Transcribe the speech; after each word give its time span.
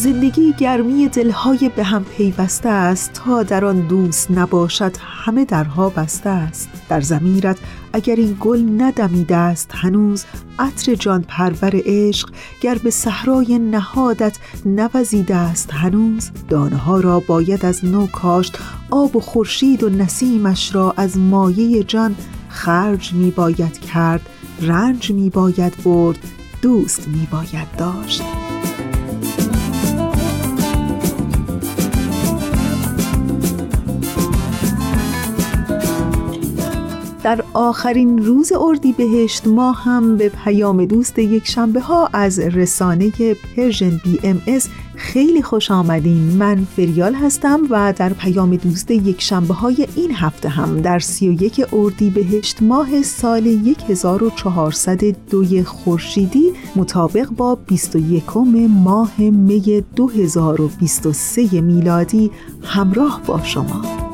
زندگی 0.00 0.52
گرمی 0.52 1.08
دلهای 1.08 1.70
به 1.76 1.84
هم 1.84 2.04
پیوسته 2.04 2.68
است 2.68 3.12
تا 3.12 3.42
در 3.42 3.64
آن 3.64 3.80
دوست 3.80 4.30
نباشد 4.30 4.92
همه 5.00 5.44
درها 5.44 5.88
بسته 5.88 6.30
است. 6.30 6.68
در 6.88 7.00
زمیرت 7.00 7.58
اگر 7.92 8.16
این 8.16 8.36
گل 8.40 8.64
ندمیده 8.78 9.36
است 9.36 9.70
هنوز 9.74 10.24
عطر 10.58 10.94
جان 10.94 11.24
پرور 11.28 11.72
عشق 11.84 12.30
گر 12.60 12.74
به 12.74 12.90
صحرای 12.90 13.58
نهادت 13.58 14.38
نوزیده 14.64 15.36
است 15.36 15.72
هنوز 15.72 16.30
دانه 16.48 17.00
را 17.00 17.20
باید 17.20 17.64
از 17.64 17.84
نو 17.84 18.06
کاشت 18.06 18.58
آب 18.90 19.16
و 19.16 19.20
خورشید 19.20 19.82
و 19.82 19.88
نسیمش 19.88 20.74
را 20.74 20.94
از 20.96 21.18
مایه 21.18 21.84
جان 21.84 22.16
خرج 22.48 23.12
می 23.12 23.30
باید 23.30 23.78
کرد 23.78 24.28
رنج 24.60 25.10
می 25.10 25.30
باید 25.30 25.82
برد 25.84 26.18
دوست 26.62 27.08
می 27.08 27.28
باید 27.30 27.76
داشت. 27.78 28.49
در 37.22 37.44
آخرین 37.52 38.24
روز 38.24 38.52
اردی 38.52 38.92
بهشت 38.92 39.46
ما 39.46 39.72
هم 39.72 40.16
به 40.16 40.28
پیام 40.28 40.84
دوست 40.84 41.18
یک 41.18 41.46
شنبه 41.46 41.80
ها 41.80 42.08
از 42.12 42.38
رسانه 42.38 43.12
Persian 43.56 44.00
BMS 44.04 44.68
خیلی 44.96 45.42
خوش 45.42 45.70
آمدین. 45.70 46.36
من 46.36 46.66
فریال 46.76 47.14
هستم 47.14 47.60
و 47.70 47.92
در 47.96 48.12
پیام 48.12 48.56
دوست 48.56 48.90
یک 48.90 49.22
شنبه 49.22 49.54
های 49.54 49.86
این 49.96 50.14
هفته 50.14 50.48
هم 50.48 50.80
در 50.80 50.98
31 50.98 51.66
اردی 51.72 52.10
بهشت 52.10 52.62
ماه 52.62 53.02
سال 53.02 53.46
1402 53.88 55.64
خورشیدی 55.64 56.52
مطابق 56.76 57.28
با 57.28 57.54
21 57.54 58.36
ماه 58.68 59.20
می 59.20 59.84
2023 59.96 61.60
میلادی 61.60 62.30
همراه 62.62 63.22
با 63.26 63.42
شما. 63.42 64.09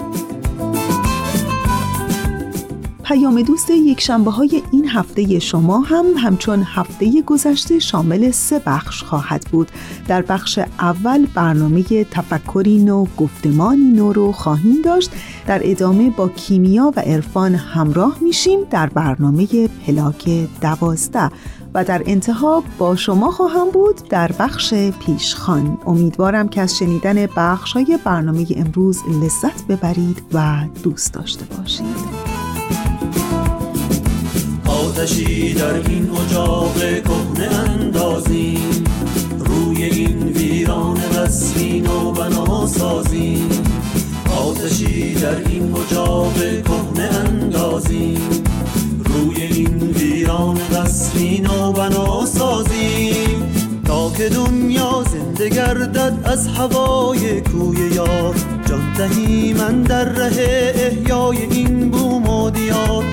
پیام 3.09 3.43
دوست 3.43 3.71
یک 3.71 4.01
شنبه 4.01 4.31
های 4.31 4.63
این 4.71 4.89
هفته 4.89 5.39
شما 5.39 5.81
هم 5.81 6.05
همچون 6.19 6.63
هفته 6.63 7.23
گذشته 7.23 7.79
شامل 7.79 8.31
سه 8.31 8.63
بخش 8.67 9.03
خواهد 9.03 9.47
بود. 9.53 9.69
در 10.09 10.23
بخش 10.23 10.59
اول 10.81 11.27
برنامه 11.35 12.05
تفکری 12.05 12.79
نو 12.79 13.07
گفتمانی 13.17 13.85
نو 13.85 14.13
رو 14.13 14.33
خواهیم 14.33 14.83
داشت. 14.83 15.11
در 15.47 15.61
ادامه 15.65 16.11
با 16.11 16.29
کیمیا 16.29 16.93
و 16.97 17.01
عرفان 17.01 17.55
همراه 17.55 18.19
میشیم 18.21 18.61
در 18.71 18.87
برنامه 18.87 19.69
پلاک 19.69 20.49
دوازده. 20.61 21.31
و 21.75 21.85
در 21.85 22.03
انتها 22.07 22.63
با 22.79 22.97
شما 22.97 23.31
خواهم 23.31 23.71
بود 23.71 24.09
در 24.09 24.33
بخش 24.33 24.75
پیشخان. 24.75 25.79
امیدوارم 25.87 26.49
که 26.49 26.61
از 26.61 26.79
شنیدن 26.79 27.27
بخش 27.37 27.73
های 27.73 27.99
برنامه 28.05 28.47
امروز 28.57 29.03
لذت 29.23 29.67
ببرید 29.67 30.23
و 30.33 30.65
دوست 30.83 31.15
داشته 31.15 31.45
باشید. 31.45 32.36
آتشی 34.97 35.55
در 35.55 35.75
این 35.75 36.11
اجاق 36.11 36.75
کهنه 36.79 37.55
اندازیم. 37.55 38.85
روی 39.39 39.85
این 39.85 40.23
ویران 40.23 40.95
قصری 40.95 41.81
و 41.81 42.11
بنا 42.11 42.67
سازیم. 42.67 43.49
آتشی 44.39 45.15
در 45.15 45.49
این 45.49 45.75
اجاق 45.77 46.35
کهنه 46.39 47.15
اندازیم. 47.15 48.21
روی 49.05 49.43
این 49.43 49.79
ویران 49.79 50.55
قصری 50.55 51.41
و 51.41 51.73
بنا 51.73 52.27
سازیم. 52.27 53.53
تا 53.85 54.11
که 54.11 54.29
دنیا 54.29 55.05
زنده 55.13 55.49
گردد 55.49 56.19
از 56.25 56.49
هوای 56.49 57.41
کوی 57.41 57.95
یار. 57.95 58.35
جان 58.69 58.93
دهی 58.93 59.53
من 59.53 59.83
در 59.83 60.05
ره 60.05 60.73
احیای 60.77 61.39
این 61.51 61.91
بوم 61.91 62.29
و 62.29 62.51
دیار. 62.51 63.05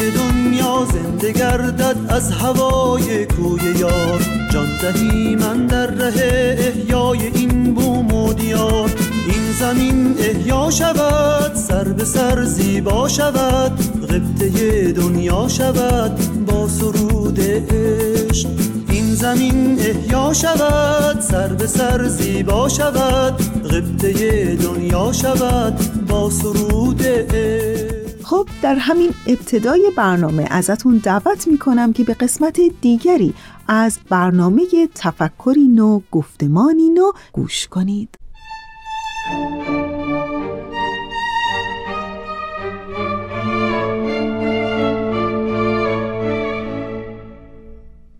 که 0.00 0.10
دنیا 0.10 0.86
زنده 0.92 1.32
گردد 1.32 1.96
از 2.08 2.32
هوای 2.32 3.26
کوی 3.26 3.78
یار. 3.78 4.22
جان 4.52 4.68
دهی 4.82 5.36
من 5.36 5.66
در 5.66 5.86
ره 5.86 6.56
احیای 6.58 7.26
این 7.34 7.74
بوم 7.74 8.14
و 8.14 8.32
دیار. 8.32 8.90
این 9.26 9.52
زمین 9.60 10.16
احیا 10.18 10.70
شود 10.70 11.54
سر 11.54 11.84
به 11.84 12.04
سر 12.04 12.44
زیبا 12.44 13.08
شود 13.08 13.72
غبطه 14.08 14.92
دنیا 14.92 15.48
شود 15.48 16.44
با 16.46 16.68
سرود 16.68 17.40
عشق. 17.40 18.48
این 18.88 19.14
زمین 19.14 19.78
احیا 19.80 20.32
شود 20.32 21.20
سر 21.20 21.48
به 21.48 21.66
سر 21.66 22.08
زیبا 22.08 22.68
شود 22.68 23.42
غبطه 23.64 24.56
دنیا 24.56 25.12
شود 25.12 26.06
با 26.08 26.30
سرود 26.30 27.02
عشق. 27.02 27.89
خب 28.30 28.48
در 28.62 28.74
همین 28.74 29.10
ابتدای 29.26 29.92
برنامه 29.96 30.46
ازتون 30.50 30.96
دعوت 30.96 31.48
می‌کنم 31.48 31.92
که 31.92 32.04
به 32.04 32.14
قسمت 32.14 32.60
دیگری 32.80 33.34
از 33.68 33.98
برنامه 34.08 34.62
تفکری 34.94 35.68
نو 35.68 36.00
گفتمانی 36.10 36.90
نو 36.90 37.12
گوش 37.32 37.68
کنید. 37.68 38.16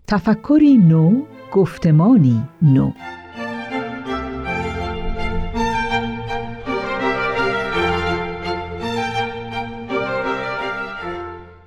تفکری 0.07 0.77
نو 0.77 1.21
گفتمانی 1.53 2.41
نو 2.61 2.91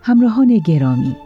همراهان 0.06 0.58
گرامی 0.58 1.16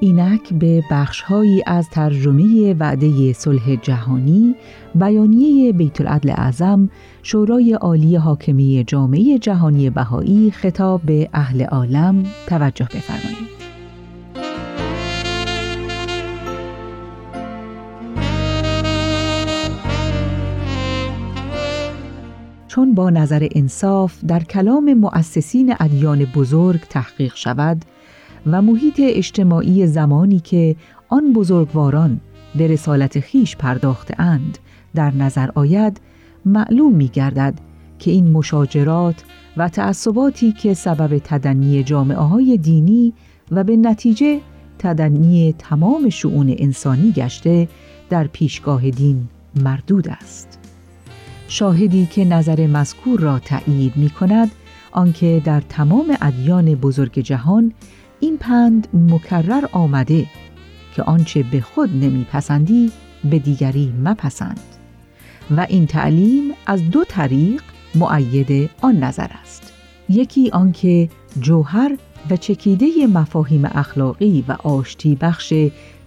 اینک 0.00 0.52
به 0.52 0.84
بخشهایی 0.90 1.62
از 1.66 1.90
ترجمه 1.90 2.74
وعده 2.74 3.32
صلح 3.32 3.76
جهانی 3.76 4.54
بیانیه 4.94 5.72
بیت 5.72 6.00
العدل 6.00 6.30
اعظم 6.30 6.90
شورای 7.22 7.72
عالی 7.72 8.16
حاکمی 8.16 8.84
جامعه 8.86 9.38
جهانی 9.38 9.90
بهایی 9.90 10.50
خطاب 10.50 11.00
به 11.02 11.28
اهل 11.32 11.64
عالم 11.64 12.24
توجه 12.46 12.84
بفرمایید. 12.84 13.54
چون 22.68 22.94
با 22.94 23.10
نظر 23.10 23.48
انصاف 23.52 24.24
در 24.28 24.44
کلام 24.44 24.94
مؤسسین 24.94 25.74
ادیان 25.80 26.24
بزرگ 26.24 26.80
تحقیق 26.80 27.34
شود 27.34 27.84
و 28.46 28.62
محیط 28.62 29.00
اجتماعی 29.04 29.86
زمانی 29.86 30.40
که 30.40 30.76
آن 31.08 31.32
بزرگواران 31.32 32.20
به 32.54 32.66
رسالت 32.66 33.20
خیش 33.20 33.56
پرداخته 33.56 34.20
اند 34.20 34.58
در 34.94 35.14
نظر 35.14 35.50
آید 35.54 36.00
معلوم 36.44 36.94
می 36.94 37.08
گردد 37.08 37.54
که 37.98 38.10
این 38.10 38.30
مشاجرات 38.30 39.24
و 39.56 39.68
تعصباتی 39.68 40.52
که 40.52 40.74
سبب 40.74 41.18
تدنی 41.18 41.82
جامعه 41.82 42.18
های 42.18 42.56
دینی 42.56 43.12
و 43.50 43.64
به 43.64 43.76
نتیجه 43.76 44.40
تدنی 44.78 45.54
تمام 45.58 46.08
شعون 46.08 46.54
انسانی 46.58 47.12
گشته 47.12 47.68
در 48.10 48.26
پیشگاه 48.26 48.90
دین 48.90 49.28
مردود 49.62 50.08
است. 50.08 50.58
شاهدی 51.48 52.06
که 52.06 52.24
نظر 52.24 52.66
مذکور 52.66 53.20
را 53.20 53.38
تأیید 53.38 53.96
می 53.96 54.10
کند 54.10 54.50
آنکه 54.92 55.42
در 55.44 55.60
تمام 55.60 56.16
ادیان 56.20 56.74
بزرگ 56.74 57.18
جهان 57.18 57.72
این 58.24 58.38
پند 58.38 58.88
مکرر 58.94 59.64
آمده 59.72 60.26
که 60.96 61.02
آنچه 61.02 61.42
به 61.42 61.60
خود 61.60 61.90
نمیپسندی 61.90 62.92
به 63.24 63.38
دیگری 63.38 63.94
مپسند. 64.04 64.60
و 65.56 65.66
این 65.68 65.86
تعلیم 65.86 66.52
از 66.66 66.90
دو 66.90 67.04
طریق 67.04 67.62
معید 67.94 68.70
آن 68.80 68.96
نظر 68.96 69.26
است. 69.42 69.72
یکی 70.08 70.50
آنکه 70.50 71.08
جوهر 71.40 71.96
و 72.30 72.36
چکیده 72.36 72.86
مفاهیم 73.06 73.64
اخلاقی 73.64 74.44
و 74.48 74.52
آشتی 74.52 75.14
بخش 75.14 75.54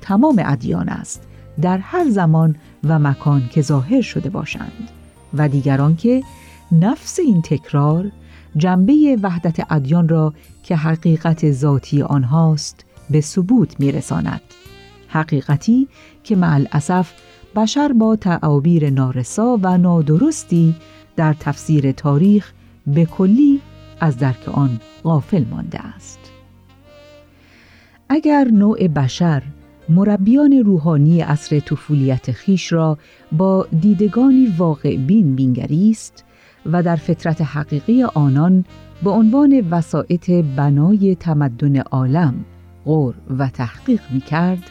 تمام 0.01 0.41
ادیان 0.45 0.89
است 0.89 1.21
در 1.61 1.77
هر 1.77 2.09
زمان 2.09 2.55
و 2.83 2.99
مکان 2.99 3.49
که 3.51 3.61
ظاهر 3.61 4.01
شده 4.01 4.29
باشند 4.29 4.89
و 5.33 5.49
دیگران 5.49 5.95
که 5.95 6.23
نفس 6.71 7.19
این 7.19 7.41
تکرار 7.41 8.11
جنبه 8.57 9.17
وحدت 9.21 9.71
ادیان 9.71 10.09
را 10.09 10.33
که 10.63 10.75
حقیقت 10.75 11.51
ذاتی 11.51 12.01
آنهاست 12.01 12.85
به 13.09 13.21
ثبوت 13.21 13.79
میرساند. 13.79 14.41
حقیقتی 15.07 15.87
که 16.23 16.35
مع 16.35 16.53
الاسف 16.53 17.11
بشر 17.55 17.93
با 17.93 18.15
تعابیر 18.15 18.89
نارسا 18.89 19.59
و 19.61 19.77
نادرستی 19.77 20.75
در 21.15 21.33
تفسیر 21.33 21.91
تاریخ 21.91 22.53
به 22.87 23.05
کلی 23.05 23.61
از 23.99 24.17
درک 24.17 24.49
آن 24.49 24.79
غافل 25.03 25.45
مانده 25.51 25.79
است. 25.79 26.19
اگر 28.09 28.47
نوع 28.53 28.87
بشر 28.87 29.43
مربیان 29.89 30.53
روحانی 30.53 31.21
عصر 31.21 31.59
طفولیت 31.59 32.31
خیش 32.31 32.73
را 32.73 32.97
با 33.31 33.67
دیدگانی 33.81 34.53
واقع 34.57 34.97
بین 34.97 35.35
بینگریست 35.35 36.23
و 36.65 36.83
در 36.83 36.95
فطرت 36.95 37.41
حقیقی 37.41 38.03
آنان 38.03 38.65
به 39.03 39.09
عنوان 39.09 39.67
وسایط 39.71 40.31
بنای 40.31 41.15
تمدن 41.15 41.79
عالم 41.79 42.45
غور 42.85 43.15
و 43.37 43.49
تحقیق 43.49 44.01
می 44.13 44.21
کرد، 44.21 44.63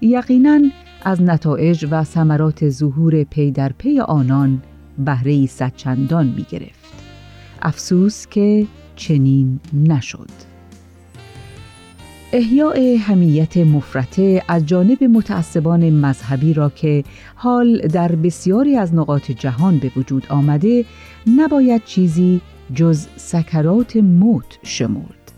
یقیناً 0.00 0.60
از 1.04 1.22
نتایج 1.22 1.86
و 1.90 2.04
ثمرات 2.04 2.68
ظهور 2.68 3.24
پی 3.24 3.50
در 3.50 3.72
پی 3.78 4.00
آنان 4.00 4.62
بهره 4.98 5.46
صدچندان 5.46 6.26
می 6.26 6.46
گرفت. 6.50 6.92
افسوس 7.62 8.26
که 8.26 8.66
چنین 8.96 9.60
نشد. 9.72 10.28
احیاء 12.32 12.96
همیت 12.96 13.56
مفرته 13.56 14.42
از 14.48 14.66
جانب 14.66 15.04
متعصبان 15.04 15.90
مذهبی 15.90 16.54
را 16.54 16.70
که 16.70 17.04
حال 17.34 17.78
در 17.78 18.12
بسیاری 18.12 18.76
از 18.76 18.94
نقاط 18.94 19.30
جهان 19.30 19.78
به 19.78 19.90
وجود 19.96 20.26
آمده 20.28 20.84
نباید 21.26 21.84
چیزی 21.84 22.40
جز 22.74 23.06
سکرات 23.16 23.96
موت 23.96 24.58
شمرد 24.62 25.32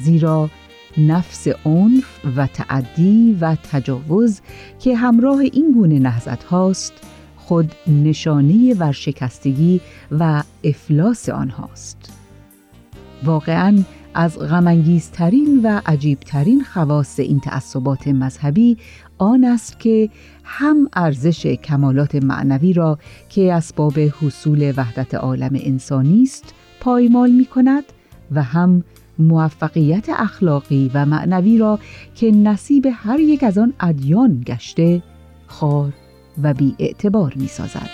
زیرا 0.00 0.50
نفس 0.98 1.48
عنف 1.64 2.20
و 2.36 2.46
تعدی 2.46 3.38
و 3.40 3.54
تجاوز 3.54 4.40
که 4.80 4.96
همراه 4.96 5.38
این 5.38 5.72
گونه 5.72 5.98
نهزت 5.98 6.44
هاست 6.44 6.92
خود 7.36 7.72
نشانه 7.86 8.74
ورشکستگی 8.74 9.80
و 10.10 10.42
افلاس 10.64 11.28
آنهاست. 11.28 12.12
واقعاً 13.24 13.84
از 14.14 14.38
غمانگیزترین 14.38 15.60
و 15.62 15.80
عجیبترین 15.86 16.64
خواص 16.64 17.18
این 17.20 17.40
تعصبات 17.40 18.08
مذهبی 18.08 18.78
آن 19.18 19.44
است 19.44 19.80
که 19.80 20.10
هم 20.44 20.88
ارزش 20.92 21.46
کمالات 21.46 22.14
معنوی 22.14 22.72
را 22.72 22.98
که 23.28 23.52
اسباب 23.52 23.98
حصول 23.98 24.72
وحدت 24.76 25.14
عالم 25.14 25.50
انسانی 25.54 26.22
است 26.22 26.54
پایمال 26.80 27.30
می 27.30 27.44
کند 27.44 27.84
و 28.32 28.42
هم 28.42 28.84
موفقیت 29.18 30.08
اخلاقی 30.08 30.90
و 30.94 31.06
معنوی 31.06 31.58
را 31.58 31.78
که 32.14 32.30
نصیب 32.30 32.88
هر 32.92 33.20
یک 33.20 33.42
از 33.42 33.58
آن 33.58 33.72
ادیان 33.80 34.42
گشته 34.46 35.02
خار 35.46 35.92
و 36.42 36.54
بی 36.54 36.74
اعتبار 36.78 37.32
می 37.36 37.48
سازد. 37.48 37.90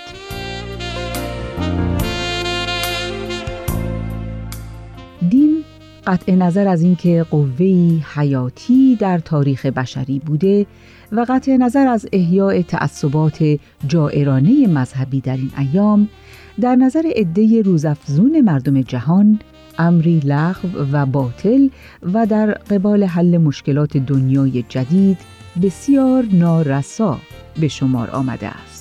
قطع 6.06 6.34
نظر 6.34 6.68
از 6.68 6.82
اینکه 6.82 7.26
قوهی 7.30 8.02
حیاتی 8.14 8.96
در 8.96 9.18
تاریخ 9.18 9.66
بشری 9.66 10.18
بوده 10.18 10.66
و 11.12 11.26
قطع 11.28 11.56
نظر 11.56 11.86
از 11.86 12.06
احیاء 12.12 12.62
تعصبات 12.62 13.58
جائرانه 13.88 14.66
مذهبی 14.66 15.20
در 15.20 15.36
این 15.36 15.50
ایام 15.58 16.08
در 16.60 16.76
نظر 16.76 17.02
عده 17.16 17.62
روزافزون 17.62 18.40
مردم 18.40 18.82
جهان 18.82 19.38
امری 19.78 20.20
لغو 20.24 20.68
و 20.92 21.06
باطل 21.06 21.68
و 22.14 22.26
در 22.26 22.50
قبال 22.52 23.04
حل 23.04 23.38
مشکلات 23.38 23.96
دنیای 23.96 24.64
جدید 24.68 25.18
بسیار 25.62 26.24
نارسا 26.32 27.18
به 27.60 27.68
شمار 27.68 28.10
آمده 28.10 28.48
است. 28.48 28.71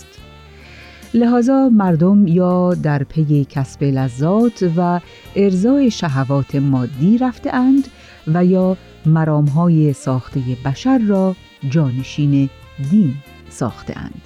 لحاظا 1.13 1.69
مردم 1.69 2.27
یا 2.27 2.73
در 2.73 3.03
پی 3.03 3.45
کسب 3.49 3.83
لذات 3.83 4.71
و 4.77 4.99
ارزای 5.35 5.91
شهوات 5.91 6.55
مادی 6.55 7.17
رفته 7.17 7.55
اند 7.55 7.87
و 8.27 8.45
یا 8.45 8.77
مرامهای 9.05 9.93
ساخته 9.93 10.41
بشر 10.65 10.97
را 10.97 11.35
جانشین 11.69 12.49
دین 12.91 13.13
ساخته 13.49 13.99
اند 13.99 14.21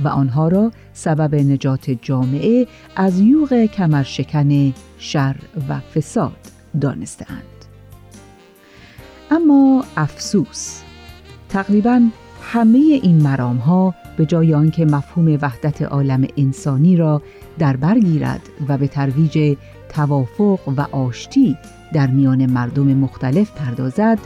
و 0.00 0.08
آنها 0.08 0.48
را 0.48 0.72
سبب 0.92 1.34
نجات 1.34 1.90
جامعه 1.90 2.66
از 2.96 3.20
یوغ 3.20 3.64
کمرشکن 3.64 4.74
شر 4.98 5.36
و 5.68 5.80
فساد 5.80 6.38
دانستهاند. 6.80 7.42
اما 9.30 9.84
افسوس 9.96 10.80
تقریبا 11.48 12.02
همه 12.50 12.78
این 12.78 13.22
مرام 13.22 13.56
ها 13.56 13.94
به 14.16 14.26
جای 14.26 14.54
آنکه 14.54 14.84
مفهوم 14.84 15.38
وحدت 15.42 15.82
عالم 15.82 16.26
انسانی 16.36 16.96
را 16.96 17.22
در 17.58 17.76
بر 17.76 17.98
گیرد 17.98 18.40
و 18.68 18.78
به 18.78 18.88
ترویج 18.88 19.56
توافق 19.88 20.60
و 20.76 20.80
آشتی 20.80 21.56
در 21.92 22.06
میان 22.06 22.46
مردم 22.46 22.86
مختلف 22.86 23.52
پردازد 23.52 24.18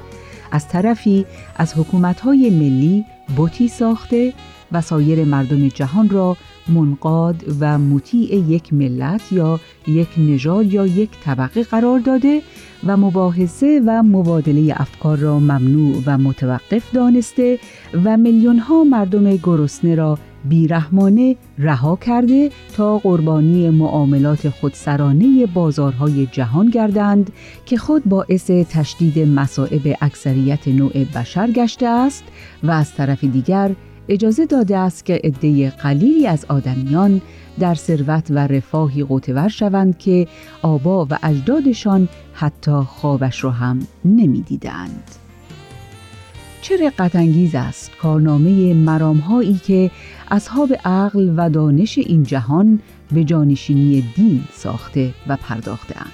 از 0.52 0.68
طرفی 0.68 1.26
از 1.56 1.74
حکومت‌های 1.78 2.50
ملی 2.50 3.04
بوتی 3.36 3.68
ساخته 3.68 4.32
و 4.72 4.80
سایر 4.80 5.24
مردم 5.24 5.68
جهان 5.68 6.08
را 6.08 6.36
منقاد 6.68 7.44
و 7.60 7.78
مطیع 7.78 8.34
یک 8.34 8.72
ملت 8.72 9.32
یا 9.32 9.60
یک 9.86 10.08
نژاد 10.18 10.72
یا 10.72 10.86
یک 10.86 11.10
طبقه 11.24 11.62
قرار 11.62 11.98
داده 11.98 12.42
و 12.86 12.96
مباحثه 12.96 13.82
و 13.86 14.02
مبادله 14.02 14.74
افکار 14.76 15.18
را 15.18 15.38
ممنوع 15.38 16.02
و 16.06 16.18
متوقف 16.18 16.92
دانسته 16.92 17.58
و 18.04 18.16
میلیون 18.16 18.58
ها 18.58 18.84
مردم 18.84 19.36
گرسنه 19.36 19.94
را 19.94 20.18
بیرحمانه 20.44 21.36
رها 21.58 21.96
کرده 21.96 22.50
تا 22.76 22.98
قربانی 22.98 23.70
معاملات 23.70 24.48
خودسرانه 24.48 25.46
بازارهای 25.46 26.26
جهان 26.26 26.70
گردند 26.70 27.32
که 27.66 27.76
خود 27.76 28.04
باعث 28.04 28.50
تشدید 28.50 29.18
مصائب 29.18 29.96
اکثریت 30.00 30.68
نوع 30.68 31.04
بشر 31.04 31.50
گشته 31.50 31.86
است 31.86 32.24
و 32.62 32.70
از 32.70 32.94
طرف 32.94 33.24
دیگر 33.24 33.70
اجازه 34.08 34.46
داده 34.46 34.78
است 34.78 35.04
که 35.04 35.20
عده 35.24 35.70
قلیلی 35.70 36.26
از 36.26 36.44
آدمیان 36.48 37.20
در 37.58 37.74
ثروت 37.74 38.26
و 38.30 38.38
رفاهی 38.38 39.04
قوتور 39.04 39.48
شوند 39.48 39.98
که 39.98 40.28
آبا 40.62 41.06
و 41.10 41.18
اجدادشان 41.22 42.08
حتی 42.34 42.72
خوابش 42.72 43.44
را 43.44 43.50
هم 43.50 43.86
نمی‌دیدند. 44.04 45.10
چه 46.62 46.86
رقت 46.86 47.16
انگیز 47.16 47.54
است 47.54 47.90
کارنامه 47.96 48.74
مرامهایی 48.74 49.54
که 49.54 49.90
اصحاب 50.30 50.72
عقل 50.84 51.32
و 51.36 51.50
دانش 51.50 51.98
این 51.98 52.22
جهان 52.22 52.80
به 53.12 53.24
جانشینی 53.24 54.04
دین 54.16 54.44
ساخته 54.52 55.14
و 55.28 55.36
پرداخته 55.36 55.94
اند. 55.98 56.12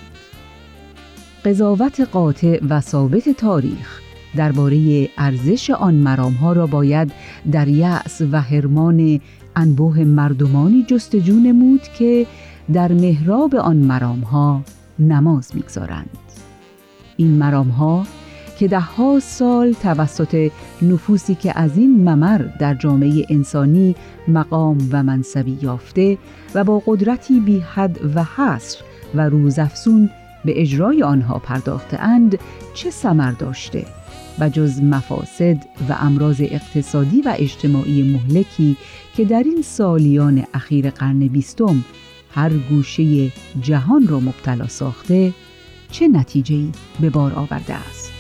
قضاوت 1.45 2.01
قاطع 2.01 2.61
و 2.69 2.81
ثابت 2.81 3.29
تاریخ 3.29 4.01
درباره 4.37 5.09
ارزش 5.19 5.71
آن 5.71 5.95
مرامها 5.95 6.53
را 6.53 6.67
باید 6.67 7.13
در 7.53 7.69
یأس 7.69 8.21
و 8.33 8.41
حرمان 8.41 9.21
انبوه 9.57 10.05
مردمانی 10.05 10.85
جستجو 10.89 11.35
نمود 11.35 11.83
که 11.99 12.27
در 12.73 12.93
محراب 12.93 13.57
آن 13.57 13.77
مرامها 13.77 14.63
نماز 14.99 15.57
می‌گذارند. 15.57 16.19
این 17.17 17.31
مرامها 17.31 18.07
که 18.59 18.69
دهها 18.69 19.21
سال 19.21 19.73
توسط 19.73 20.51
نفوسی 20.83 21.35
که 21.35 21.59
از 21.59 21.79
این 21.79 22.09
ممر 22.09 22.39
در 22.39 22.75
جامعه 22.75 23.27
انسانی 23.29 23.95
مقام 24.29 24.79
و 24.93 25.03
منصبی 25.03 25.59
یافته 25.63 26.19
و 26.55 26.65
با 26.65 26.83
قدرتی 26.87 27.41
بی 27.41 27.59
حد 27.59 27.99
و 28.15 28.25
حصر 28.25 28.79
و 29.15 29.29
روزافزون 29.29 30.11
به 30.45 30.61
اجرای 30.61 31.03
آنها 31.03 31.39
پرداخته 31.39 32.01
اند 32.01 32.39
چه 32.75 32.91
سمر 32.91 33.31
داشته 33.31 33.85
و 34.41 34.49
جز 34.49 34.83
مفاسد 34.83 35.57
و 35.89 35.93
امراض 36.01 36.41
اقتصادی 36.41 37.23
و 37.23 37.35
اجتماعی 37.39 38.03
مهلکی 38.03 38.77
که 39.17 39.25
در 39.25 39.43
این 39.43 39.63
سالیان 39.63 40.45
اخیر 40.55 40.91
قرن 40.91 41.19
بیستم 41.19 41.85
هر 42.31 42.51
گوشه 42.53 43.33
جهان 43.63 44.07
را 44.07 44.21
مبتلا 44.21 44.67
ساخته 44.67 45.33
چه 45.91 46.09
نتیجه‌ای 46.09 46.69
به 47.01 47.11
بار 47.11 47.33
آورده 47.33 47.75
است؟ 47.75 48.13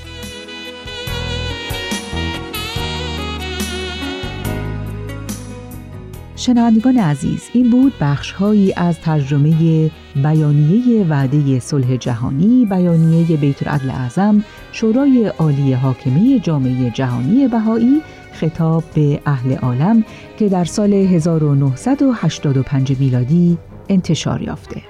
شنوندگان 6.36 6.98
عزیز 6.98 7.42
این 7.52 7.70
بود 7.70 7.92
بخش 8.00 8.32
هایی 8.32 8.72
از 8.76 9.00
ترجمه 9.00 9.90
بیانیه 10.22 11.04
وعده 11.04 11.60
صلح 11.60 11.96
جهانی 11.96 12.66
بیانیه 12.70 13.36
بیت 13.36 13.66
العدل 13.66 13.90
اعظم 13.90 14.44
شورای 14.72 15.32
عالی 15.38 15.72
حاکمی 15.72 16.40
جامعه 16.40 16.90
جهانی 16.90 17.48
بهایی 17.48 18.02
خطاب 18.32 18.84
به 18.94 19.20
اهل 19.26 19.56
عالم 19.56 20.04
که 20.38 20.48
در 20.48 20.64
سال 20.64 20.92
1985 20.92 23.00
میلادی 23.00 23.58
انتشار 23.88 24.42
یافته. 24.42 24.82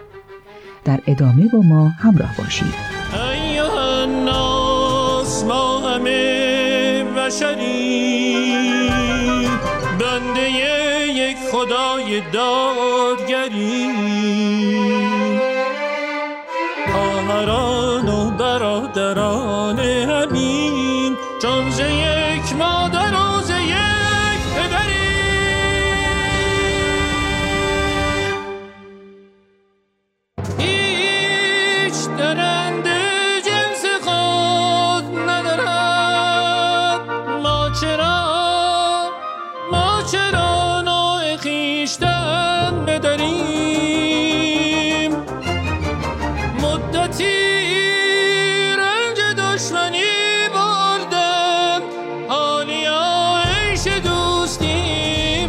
در 0.85 1.00
ادامه 1.06 1.49
با 1.52 1.61
ما 1.61 1.88
همراه 1.88 2.37
باشید. 2.38 2.99
همه 5.99 7.04
بنده 9.99 10.50
یک 11.14 11.37
خدای 11.52 12.23
دادگری. 12.32 13.88
برادران 19.14 19.48
همین 19.48 19.48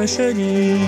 بشریم 0.00 0.80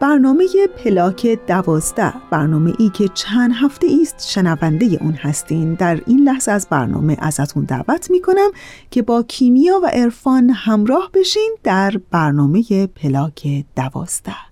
برنامه 0.00 0.46
پلاک 0.76 1.38
دوازده 1.46 2.12
برنامه 2.30 2.72
ای 2.78 2.88
که 2.88 3.08
چند 3.08 3.52
هفته 3.54 3.86
است 4.02 4.28
شنونده 4.28 4.98
اون 5.00 5.12
هستین. 5.12 5.74
در 5.74 6.00
این 6.06 6.18
لحظه 6.18 6.52
از 6.52 6.66
برنامه 6.70 7.16
ازتون 7.20 7.64
دعوت 7.64 8.10
می 8.10 8.20
کنم 8.20 8.50
که 8.90 9.02
با 9.02 9.22
کیمیا 9.22 9.80
و 9.82 9.86
عرفان 9.86 10.50
همراه 10.50 11.10
بشین 11.14 11.56
در 11.62 12.00
برنامه 12.10 12.86
پلاک 12.86 13.64
دوازده. 13.76 14.51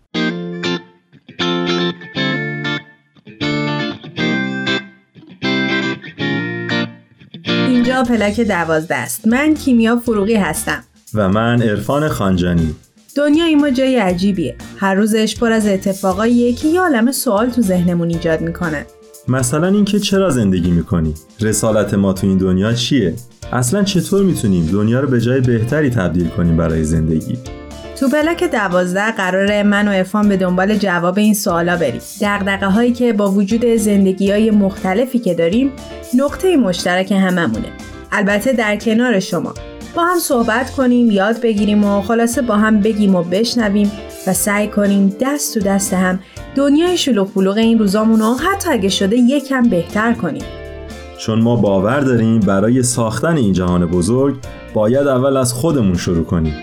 پلاک 8.04 8.40
دوازده 8.40 8.95
است. 8.95 9.28
من 9.28 9.54
کیمیا 9.54 9.97
فروغی 9.97 10.35
هستم. 10.35 10.85
و 11.14 11.28
من 11.28 11.62
عرفان 11.62 12.09
خانجانی. 12.09 12.75
دنیای 13.16 13.54
ما 13.54 13.71
جای 13.71 13.97
عجیبیه. 13.97 14.57
هر 14.76 14.95
روزش 14.95 15.37
پر 15.37 15.52
از 15.52 15.66
اتفاقاییه 15.66 16.52
که 16.52 16.69
یه 16.69 16.80
عالم 16.80 17.12
سوال 17.12 17.50
تو 17.50 17.62
ذهنمون 17.62 18.09
ایجاد 18.09 18.40
می‌کنه. 18.40 18.87
مثلا 19.28 19.66
اینکه 19.69 20.00
چرا 20.00 20.30
زندگی 20.30 20.71
می‌کنی؟ 20.71 21.14
رسالت 21.40 21.95
ما 21.95 22.12
تو 22.12 22.26
این 22.26 22.38
دنیا 22.38 22.73
چیه؟ 22.73 23.14
اصلا 23.52 23.83
چطور 23.83 24.23
می‌تونیم 24.23 24.66
دنیا 24.66 25.00
رو 25.00 25.09
به 25.09 25.21
جای 25.21 25.40
بهتری 25.40 25.90
تبدیل 25.90 26.28
کنیم 26.28 26.57
برای 26.57 26.85
زندگی؟ 26.85 27.38
تو 28.00 28.09
پلاک 28.09 28.50
دوازده 28.50 29.12
قرار 29.12 29.62
من 29.62 29.88
و 29.88 29.90
ارفان 29.90 30.28
به 30.28 30.37
دنبال 30.37 30.76
جواب 30.76 31.19
این 31.19 31.35
سوالا 31.35 31.76
بریم. 31.76 32.00
دقدقه 32.21 32.66
هایی 32.66 32.92
که 32.92 33.12
با 33.12 33.30
وجود 33.30 33.66
زندگی 33.66 34.30
های 34.30 34.50
مختلفی 34.50 35.19
که 35.19 35.35
داریم 35.35 35.73
نقطه 36.14 36.57
مشترک 36.57 37.12
هممونه. 37.12 37.69
البته 38.12 38.52
در 38.52 38.76
کنار 38.76 39.21
شما. 39.21 39.55
با 39.95 40.05
هم 40.05 40.19
صحبت 40.19 40.71
کنیم 40.71 41.11
یاد 41.11 41.40
بگیریم 41.40 41.85
و 41.85 42.02
خلاصه 42.02 42.43
با 42.43 42.57
هم 42.57 42.81
بگیم 42.81 43.14
و 43.14 43.23
بشنویم 43.23 43.93
و 44.26 44.33
سعی 44.33 44.69
کنیم 44.69 45.17
دست 45.21 45.55
تو 45.55 45.61
دست 45.61 45.95
هم 45.95 46.21
دنیای 46.55 46.97
شلوغ 46.97 47.35
بلوغ 47.35 47.57
این 47.57 47.79
روزامون 47.79 48.21
رو 48.21 48.35
حتی 48.35 48.71
اگه 48.71 48.88
شده 48.88 49.17
یکم 49.17 49.62
بهتر 49.62 50.12
کنیم. 50.12 50.45
چون 51.19 51.43
ما 51.43 51.57
باور 51.57 52.00
داریم 52.00 52.40
برای 52.40 52.83
ساختن 52.83 53.37
این 53.37 53.52
جهان 53.52 53.87
بزرگ 53.87 54.37
باید 54.75 55.07
اول 55.07 55.37
از 55.37 55.52
خودمون 55.52 55.97
شروع 55.97 56.25
کنیم. 56.25 56.55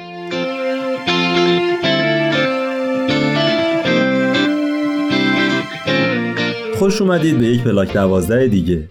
خوش 6.79 7.01
اومدید 7.01 7.37
به 7.37 7.45
یک 7.45 7.63
پلاک 7.63 7.93
دوازده 7.93 8.47
دیگه. 8.47 8.89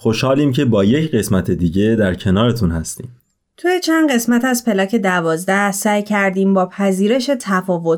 خوشحالیم 0.00 0.52
که 0.52 0.64
با 0.64 0.84
یک 0.84 1.10
قسمت 1.10 1.50
دیگه 1.50 1.96
در 1.98 2.14
کنارتون 2.14 2.70
هستیم. 2.70 3.08
توی 3.56 3.80
چند 3.80 4.12
قسمت 4.12 4.44
از 4.44 4.64
پلاک 4.64 4.94
دوازده 4.94 5.72
سعی 5.72 6.02
کردیم 6.02 6.54
با 6.54 6.66
پذیرش 6.66 7.30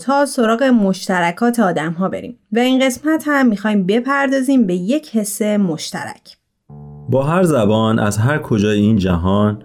ها 0.09 0.27
سراغ 0.27 0.63
مشترکات 0.63 1.61
آدم 1.61 1.93
ها 1.93 2.09
بریم 2.09 2.37
و 2.53 2.59
این 2.59 2.87
قسمت 2.87 3.25
هم 3.27 3.47
می‌خوایم 3.47 3.87
بپردازیم 3.87 4.67
به 4.67 4.75
یک 4.75 5.17
حس 5.17 5.43
مشترک. 5.43 6.37
با 7.09 7.23
هر 7.23 7.43
زبان 7.43 7.99
از 7.99 8.19
هر 8.19 8.39
کجای 8.39 8.79
این 8.79 8.97
جهان 8.97 9.63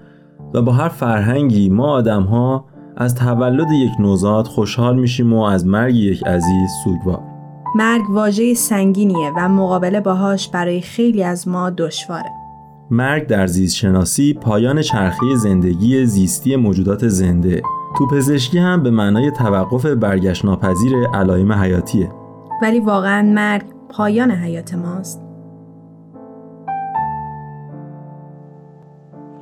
و 0.53 0.61
با 0.61 0.71
هر 0.71 0.89
فرهنگی 0.89 1.69
ما 1.69 1.91
آدم 1.91 2.23
ها 2.23 2.65
از 2.97 3.15
تولد 3.15 3.71
یک 3.71 3.91
نوزاد 3.99 4.47
خوشحال 4.47 4.99
میشیم 4.99 5.33
و 5.33 5.43
از 5.43 5.65
مرگ 5.65 5.95
یک 5.95 6.23
عزیز 6.23 6.69
سوگوار. 6.83 7.34
مرگ 7.77 8.09
واژه 8.09 8.53
سنگینیه 8.53 9.31
و 9.37 9.49
مقابله 9.49 10.01
باهاش 10.01 10.49
برای 10.49 10.81
خیلی 10.81 11.23
از 11.23 11.47
ما 11.47 11.69
دشواره. 11.69 12.31
مرگ 12.91 13.27
در 13.27 13.47
زیست 13.47 13.75
شناسی 13.75 14.33
پایان 14.33 14.81
چرخی 14.81 15.35
زندگی 15.35 16.05
زیستی 16.05 16.55
موجودات 16.55 17.07
زنده. 17.07 17.61
تو 17.97 18.07
پزشکی 18.07 18.57
هم 18.57 18.83
به 18.83 18.91
معنای 18.91 19.31
توقف 19.31 19.85
برگشت 19.85 20.45
ناپذیر 20.45 21.07
علائم 21.13 21.51
حیاتیه. 21.51 22.11
ولی 22.61 22.79
واقعا 22.79 23.21
مرگ 23.21 23.63
پایان 23.89 24.31
حیات 24.31 24.73
ماست. 24.73 25.21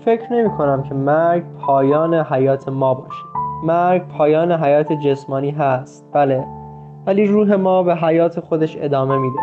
فکر 0.06 0.34
نمی 0.34 0.50
کنم 0.50 0.84
که 0.84 0.96
مرگ 0.96 1.44
پایان 1.66 2.14
حیات 2.14 2.70
ما 2.70 2.94
باشه. 2.94 3.24
مرگ 3.64 4.08
پایان 4.08 4.52
حیات 4.52 4.94
جسمانی 4.94 5.52
هست. 5.52 6.06
بله. 6.14 6.63
ولی 7.06 7.26
روح 7.26 7.56
ما 7.56 7.84
به 7.84 7.96
حیات 7.96 8.40
خودش 8.40 8.78
ادامه 8.82 9.18
میده. 9.18 9.40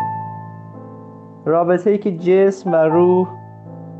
رابطه 1.45 1.89
ای 1.89 1.97
که 1.97 2.11
جسم 2.17 2.71
و 2.71 2.75
روح 2.75 3.27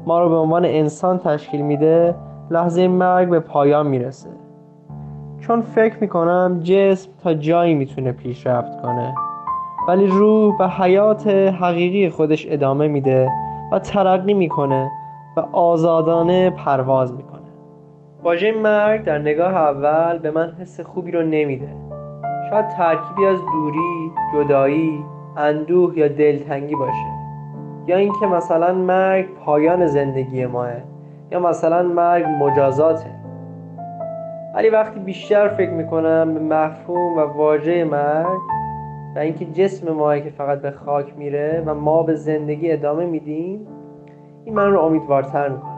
ما 0.06 0.20
رو 0.20 0.30
به 0.30 0.36
عنوان 0.36 0.66
انسان 0.66 1.18
تشکیل 1.18 1.62
میده 1.62 2.16
لحظه 2.52 2.88
مرگ 2.88 3.30
به 3.30 3.40
پایان 3.40 3.88
می‌رسه. 3.88 4.30
چون 5.40 5.62
فکر 5.62 5.98
می‌کنم 6.02 6.60
جسم 6.64 7.12
تا 7.24 7.34
جایی 7.34 7.74
می‌تونه 7.74 8.12
پیشرفت 8.12 8.82
کنه. 8.82 9.16
ولی 9.88 10.08
روح 10.08 10.58
به 10.58 10.68
حیات 10.68 11.28
حقیقی 11.28 12.10
خودش 12.10 12.48
ادامه 12.50 12.88
میده 12.88 13.30
و 13.72 13.80
ترقی 13.80 14.34
می‌کنه 14.34 14.92
و 15.38 15.40
آزادانه 15.52 16.50
پرواز 16.50 17.14
می‌کنه. 17.14 17.42
واژه 18.24 18.52
مرگ 18.52 19.04
در 19.04 19.18
نگاه 19.18 19.56
اول 19.56 20.18
به 20.18 20.32
من 20.32 20.54
حس 20.62 20.80
خوبی 20.80 21.12
رو 21.12 21.24
نمیده. 21.24 21.81
شاید 22.52 22.68
ترکیبی 22.68 23.26
از 23.26 23.40
دوری، 23.54 24.12
جدایی، 24.34 25.06
اندوه 25.38 25.98
یا 25.98 26.08
دلتنگی 26.08 26.76
باشه. 26.76 27.12
یا 27.88 27.98
اینکه 27.98 28.26
مثلا 28.28 28.74
مرگ 28.74 29.26
پایان 29.46 29.88
زندگی 29.88 30.46
ماه 30.46 30.70
یا 31.32 31.40
مثلا 31.40 31.84
مرگ 31.84 32.26
مجازاته. 32.26 33.10
ولی 34.56 34.70
وقتی 34.70 35.00
بیشتر 35.00 35.48
فکر 35.48 35.72
می‌کنم 35.72 36.34
به 36.34 36.40
مفهوم 36.40 37.18
و 37.18 37.20
واژه 37.20 37.84
مرگ 37.84 38.40
و 39.16 39.20
اینکه 39.20 39.46
جسم 39.46 39.92
ما 39.92 40.20
که 40.20 40.30
فقط 40.30 40.62
به 40.62 40.72
خاک 40.72 41.18
میره 41.18 41.64
و 41.66 41.74
ما 41.76 42.04
به 42.04 42.16
زندگی 42.16 42.72
ادامه 42.72 43.06
میدیم 43.06 43.68
این 44.46 44.56
من 44.56 44.72
رو 44.72 44.80
امیدوارتر 44.82 45.50
می‌کنه. 45.50 45.72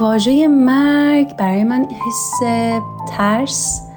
واژه 0.00 0.48
مرگ 0.48 1.36
برای 1.36 1.64
من 1.64 1.84
حس 1.84 2.40
ترس 3.16 3.91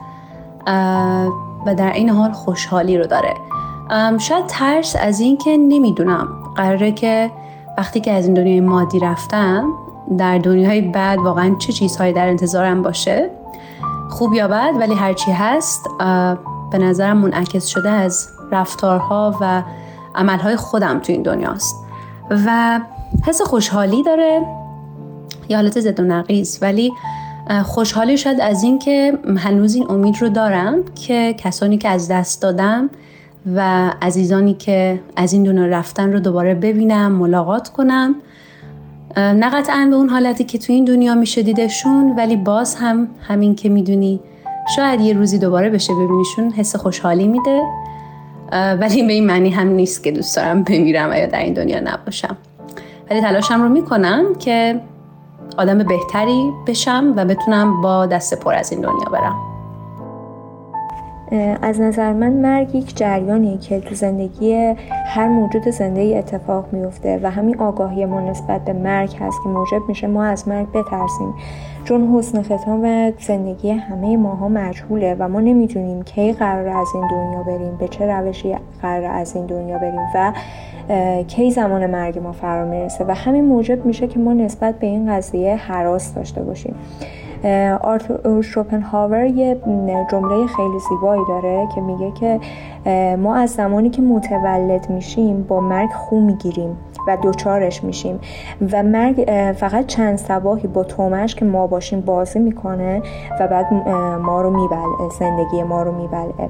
و 1.66 1.76
در 1.78 1.94
این 1.94 2.10
حال 2.10 2.32
خوشحالی 2.32 2.98
رو 2.98 3.08
داره. 3.08 3.34
شاید 4.20 4.46
ترس 4.48 4.96
از 5.00 5.20
این 5.20 5.38
که 5.38 5.58
نمی‌دونم. 5.58 6.28
قراره 6.56 6.92
که 6.92 7.32
وقتی 7.78 8.00
که 8.00 8.12
از 8.12 8.26
این 8.26 8.34
دنیای 8.34 8.60
مادی 8.60 9.00
رفتم 9.00 9.74
در 10.18 10.38
دنیای 10.38 10.82
بعد 10.82 11.20
واقعا 11.20 11.56
چه 11.60 11.74
چیزهایی 11.74 12.14
در 12.14 12.28
انتظارم 12.28 12.82
باشه؟ 12.82 13.30
خوب 14.10 14.34
یا 14.34 14.48
بد 14.48 14.74
ولی 14.80 14.94
هرچی 14.94 15.32
هست 15.32 15.90
به 16.72 16.78
نظرم 16.78 17.18
منعکس 17.18 17.68
شده 17.68 17.90
از 17.90 18.30
رفتارها 18.52 19.38
و 19.42 19.64
عملهای 20.16 20.56
خودم 20.56 21.00
تو 21.00 21.12
این 21.12 21.22
دنیاست. 21.22 21.76
و 22.46 22.80
حس 23.26 23.42
خوشحالی 23.42 24.04
داره. 24.04 24.42
یا 25.50 25.58
حالت 25.58 25.80
زد 25.80 26.00
و 26.00 26.04
نقیز 26.04 26.60
ولی 26.62 26.94
خوشحالی 27.64 28.18
شد 28.18 28.36
از 28.42 28.64
این 28.64 28.80
که 28.80 29.18
هنوز 29.38 29.76
این 29.76 29.92
امید 29.92 30.22
رو 30.22 30.30
دارم 30.30 30.84
که 31.08 31.36
کسانی 31.38 31.78
که 31.78 31.90
از 31.90 32.08
دست 32.12 32.42
دادم 32.42 32.90
و 33.56 33.92
عزیزانی 34.02 34.54
که 34.54 35.00
از 35.16 35.34
این 35.34 35.44
دنیا 35.44 35.66
رفتن 35.66 36.14
رو 36.14 36.20
دوباره 36.20 36.56
ببینم 36.56 37.12
ملاقات 37.12 37.70
کنم. 37.70 38.16
نه 39.18 39.50
قطعا 39.50 39.88
به 39.90 39.96
اون 39.96 40.10
حالتی 40.10 40.44
که 40.44 40.58
تو 40.58 40.74
این 40.74 40.86
دنیا 40.86 41.16
میشه 41.16 41.42
دیدشون 41.42 42.16
ولی 42.18 42.36
باز 42.36 42.76
هم 42.76 43.08
همین 43.22 43.56
که 43.56 43.70
می‌دونی 43.70 44.20
شاید 44.76 45.02
یه 45.02 45.14
روزی 45.14 45.40
دوباره 45.40 45.70
بشه 45.70 45.94
ببینیشون 45.94 46.52
حس 46.52 46.76
خوشحالی 46.76 47.28
میده. 47.28 47.62
ولی 48.52 49.04
به 49.04 49.14
این 49.14 49.26
معنی 49.26 49.50
هم 49.50 49.68
نیست 49.68 50.04
که 50.04 50.12
دوست 50.12 50.36
دارم 50.36 50.64
بمیرم 50.64 51.10
و 51.12 51.14
یا 51.18 51.26
در 51.26 51.40
این 51.40 51.54
دنیا 51.54 51.80
نباشم. 51.80 52.38
ولی 53.12 53.22
تلاشم 53.22 53.62
رو 53.62 53.70
می‌کنم 53.70 54.36
که 54.36 54.82
آدم 55.58 55.78
بهتری 55.78 56.52
بشم 56.68 57.14
و 57.16 57.26
بتونم 57.26 57.82
با 57.82 58.06
دست 58.06 58.40
پر 58.40 58.54
از 58.54 58.72
این 58.72 58.82
دنیا 58.82 59.06
برم. 59.12 59.36
از 61.62 61.82
نظر 61.82 62.14
من 62.14 62.34
مرگ 62.34 62.76
یک 62.76 62.98
جریانی 62.98 63.58
که 63.58 63.80
تو 63.80 63.96
زندگی 63.96 64.54
هر 65.06 65.28
موجود 65.28 65.70
زنده 65.70 66.02
اتفاق 66.18 66.66
میفته 66.72 67.20
و 67.24 67.32
همین 67.32 67.60
آگاهی 67.60 68.06
ما 68.06 68.22
نسبت 68.22 68.66
به 68.66 68.74
مرگ 68.74 69.16
هست 69.20 69.38
که 69.44 69.50
موجب 69.50 69.82
میشه 69.88 70.08
ما 70.08 70.24
از 70.24 70.48
مرگ 70.48 70.72
بترسیم. 70.72 71.34
چون 71.84 72.16
حسن 72.16 72.42
ختام 72.42 73.12
زندگی 73.20 73.72
همه 73.72 74.18
ماها 74.18 74.48
مجهوله 74.48 75.16
و 75.20 75.28
ما 75.28 75.40
نمی‌دونیم 75.40 76.04
کی 76.04 76.34
قرار 76.34 76.68
از 76.68 76.88
این 76.94 77.08
دنیا 77.08 77.44
بریم 77.44 77.78
به 77.78 77.88
چه 77.88 78.06
روشی 78.06 78.56
قرار 78.82 79.06
از 79.06 79.36
این 79.36 79.46
دنیا 79.46 79.78
بریم 79.78 80.02
و 80.16 80.34
کی 81.28 81.52
زمان 81.52 81.86
مرگ 81.86 82.20
ما 82.20 82.32
فرا 82.32 82.66
می‌رسه 82.66 83.06
و 83.08 83.12
همین 83.12 83.46
موجب 83.46 83.86
میشه 83.86 84.08
که 84.08 84.20
ما 84.20 84.34
نسبت 84.34 84.80
به 84.80 84.88
این 84.88 85.14
قضیه 85.14 85.56
حراس 85.56 86.14
داشته 86.14 86.44
باشیم. 86.44 86.76
آرتور 87.82 88.42
شوپنهاور 88.42 89.26
یه 89.26 89.58
جمله 90.12 90.48
خیلی 90.48 90.80
زیبایی 90.90 91.22
داره 91.28 91.68
که 91.76 91.82
میگه 91.82 92.12
که 92.12 92.40
ما 93.18 93.36
از 93.36 93.50
زمانی 93.50 93.90
که 93.90 94.02
متولد 94.02 94.90
میشیم 94.90 95.44
با 95.44 95.60
مرگ 95.60 95.90
خو 95.90 96.20
می‌گیریم 96.20 96.78
و 97.08 97.18
دوچارش 97.18 97.84
میشیم 97.84 98.20
و 98.72 98.84
مرگ 98.84 99.16
فقط 99.58 99.86
چند 99.86 100.18
سباهی 100.18 100.68
با 100.68 100.84
تومش 100.84 101.36
که 101.36 101.46
ما 101.46 101.68
باشیم 101.68 102.02
بازی 102.02 102.40
می‌کنه 102.40 103.02
و 103.40 103.48
بعد 103.48 103.74
ما 104.22 104.42
رو 104.42 104.50
میبلعه 104.50 105.10
زندگی 105.20 105.64
ما 105.64 105.84
رو 105.84 105.92
میبلعه. 105.92 106.50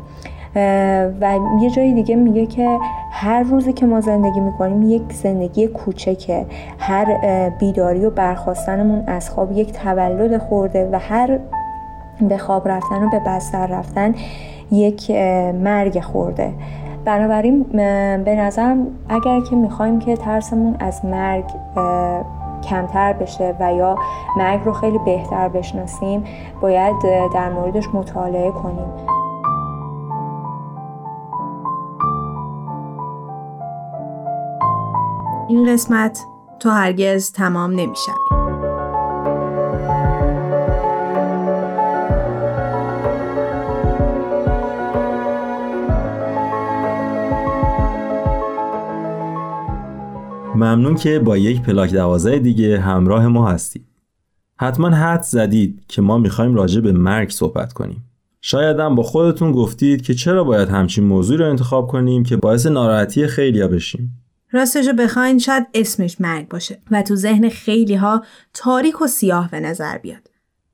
و 1.22 1.40
یه 1.62 1.70
جای 1.70 1.94
دیگه 1.94 2.16
میگه 2.16 2.46
که 2.46 2.80
هر 3.12 3.44
روزی 3.44 3.74
که 3.74 3.86
ما 3.86 4.02
زندگی 4.02 4.40
می‌کنیم 4.40 4.82
یک 4.82 5.14
زندگی 5.14 5.68
کوچکه. 5.68 6.46
هر 6.80 7.06
بیداری 7.50 8.06
و 8.06 8.10
برخواستنمون 8.10 9.04
از 9.08 9.30
خواب 9.30 9.52
یک 9.52 9.72
تولد 9.74 10.38
خورده 10.38 10.90
و 10.92 11.00
هر 11.00 11.40
به 12.22 12.38
خواب 12.38 12.68
رفتن 12.68 13.04
و 13.04 13.10
به 13.10 13.22
بستر 13.28 13.68
رفتن 13.68 14.16
یک 14.72 15.12
مرگ 15.64 16.00
خورده. 16.00 16.54
بنابراین 17.06 17.64
به 18.24 18.36
نظرم 18.36 18.88
اگر 19.10 19.42
که 19.50 19.56
می‌خوایم 19.56 20.00
که 20.00 20.18
ترسمون 20.18 20.76
از 20.80 21.06
مرگ 21.06 21.46
کمتر 22.70 23.14
بشه 23.14 23.56
و 23.60 23.74
یا 23.74 23.96
مرگ 24.38 24.60
رو 24.66 24.74
خیلی 24.74 25.00
بهتر 25.06 25.50
بشناسیم 25.50 26.24
باید 26.62 26.96
در 27.34 27.50
موردش 27.50 27.88
مطالعه 27.94 28.52
کنیم. 28.52 29.15
این 35.50 35.74
قسمت 35.74 36.20
تو 36.60 36.70
هرگز 36.70 37.32
تمام 37.32 37.72
نمیشه. 37.72 38.12
ممنون 50.56 50.96
که 50.96 51.20
با 51.20 51.38
یک 51.38 51.62
پلاک 51.62 51.92
دوازه 51.92 52.40
دیگه 52.40 52.80
همراه 52.80 53.28
ما 53.28 53.48
هستید. 53.48 53.86
حتما 54.60 54.90
حد 54.90 55.22
زدید 55.22 55.84
که 55.88 56.02
ما 56.02 56.18
می‌خوایم 56.18 56.56
راجع 56.56 56.82
به 56.82 56.92
مرگ 56.92 57.30
صحبت 57.30 57.74
کنیم. 57.74 58.04
شاید 58.42 58.80
هم 58.80 58.96
با 58.96 59.04
خودتون 59.04 59.52
گفتید 59.52 60.02
که 60.02 60.14
چرا 60.14 60.44
باید 60.44 60.70
همچین 60.70 61.04
موضوع 61.04 61.38
رو 61.38 61.50
انتخاب 61.50 61.88
کنیم 61.88 62.24
که 62.24 62.38
باعث 62.38 62.66
ناراحتی 62.66 63.28
خیلیا 63.28 63.68
بشیم. 63.68 64.25
راستشو 64.56 64.94
بخواین 64.94 65.40
شاید 65.40 65.68
اسمش 65.74 66.22
مرگ 66.22 66.48
باشه 66.48 66.82
و 66.92 67.02
تو 67.02 67.16
ذهن 67.16 67.50
خیلی 67.50 67.96
ها 67.96 68.24
تاریک 68.54 69.02
و 69.02 69.08
سیاه 69.08 69.52
به 69.52 69.60
نظر 69.60 69.98
بیاد. 69.98 70.30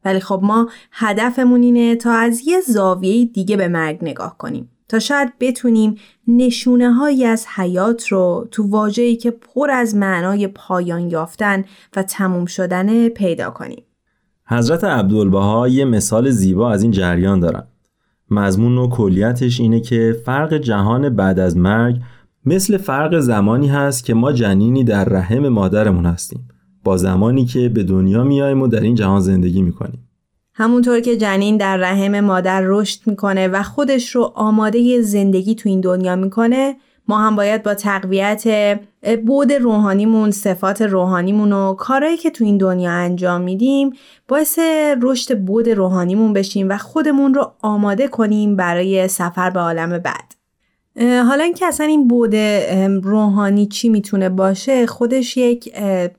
ولی 0.06 0.20
خب 0.20 0.40
ما 0.44 0.70
هدفمون 0.92 1.64
اینه 1.64 1.96
تا 1.96 2.12
از 2.12 2.42
یه 2.46 2.62
زاویه 2.62 3.26
دیگه 3.26 3.58
به 3.58 3.68
مرگ 3.68 4.00
نگاه 4.02 4.38
کنیم 4.38 4.70
تا 4.90 5.00
شاید 5.00 5.34
بتونیم 5.40 5.96
نشونه 6.28 6.94
هایی 6.94 7.26
از 7.26 7.46
حیات 7.56 8.08
رو 8.08 8.48
تو 8.52 8.70
واجهی 8.70 9.16
که 9.16 9.32
پر 9.32 9.72
از 9.72 9.96
معنای 9.96 10.48
پایان 10.48 11.10
یافتن 11.10 11.66
و 11.96 12.04
تموم 12.04 12.46
شدن 12.46 13.10
پیدا 13.10 13.50
کنیم. 13.50 13.84
حضرت 14.46 14.84
عبدالبها 14.84 15.68
یه 15.68 15.86
مثال 15.86 16.30
زیبا 16.30 16.72
از 16.72 16.84
این 16.84 16.92
جریان 16.92 17.40
دارن. 17.40 17.64
مضمون 18.32 18.78
و 18.78 18.90
کلیتش 18.90 19.60
اینه 19.60 19.80
که 19.80 20.16
فرق 20.26 20.54
جهان 20.54 21.10
بعد 21.10 21.40
از 21.40 21.58
مرگ 21.58 22.02
مثل 22.46 22.78
فرق 22.78 23.20
زمانی 23.20 23.68
هست 23.68 24.06
که 24.06 24.14
ما 24.14 24.32
جنینی 24.32 24.84
در 24.84 25.06
رحم 25.06 25.48
مادرمون 25.48 26.06
هستیم. 26.06 26.48
با 26.84 26.98
زمانی 26.98 27.46
که 27.46 27.70
به 27.70 27.84
دنیا 27.84 28.24
میایم 28.24 28.62
و 28.62 28.68
در 28.68 28.80
این 28.80 28.96
جهان 28.96 29.20
زندگی 29.20 29.62
می‌کنیم. 29.62 30.08
همونطور 30.54 31.00
که 31.00 31.18
جنین 31.18 31.58
در 31.58 31.78
رحم 31.78 32.20
مادر 32.20 32.62
رشد 32.66 33.00
می‌کنه 33.06 33.48
و 33.48 33.64
خودش 33.64 34.16
رو 34.16 34.32
آماده 34.36 35.02
زندگی 35.02 35.56
تو 35.56 35.70
این 35.70 35.82
دنیا 35.82 36.16
می‌کنه 36.16 36.76
ما 37.08 37.18
هم 37.18 37.36
باید 37.36 37.64
با 37.64 37.74
تقویت 37.74 38.44
بود 39.26 39.54
روحانیمون 39.54 40.32
صفات 40.32 40.82
روحانیمون 40.82 41.54
و 41.54 41.74
کارهایی 41.74 42.18
که 42.18 42.30
تو 42.30 42.44
این 42.44 42.58
دنیا 42.58 42.92
انجام 42.92 43.42
میدیم 43.42 43.90
باعث 44.28 44.60
رشد 45.02 45.40
بود 45.40 45.70
روحانیمون 45.70 46.34
بشیم 46.34 46.70
و 46.70 46.78
خودمون 46.78 47.34
رو 47.34 47.52
آماده 47.62 48.08
کنیم 48.08 48.56
برای 48.56 49.08
سفر 49.08 49.50
به 49.50 49.60
عالم 49.60 49.98
بعد. 49.98 50.41
حالا 51.00 51.44
اینکه 51.44 51.66
اصلا 51.66 51.86
این 51.86 52.08
بود 52.08 52.36
روحانی 53.04 53.68
چی 53.68 53.90
می‌تونه 53.90 54.30
باشه 54.30 54.86
خودش 54.86 55.38
یک 55.38 55.74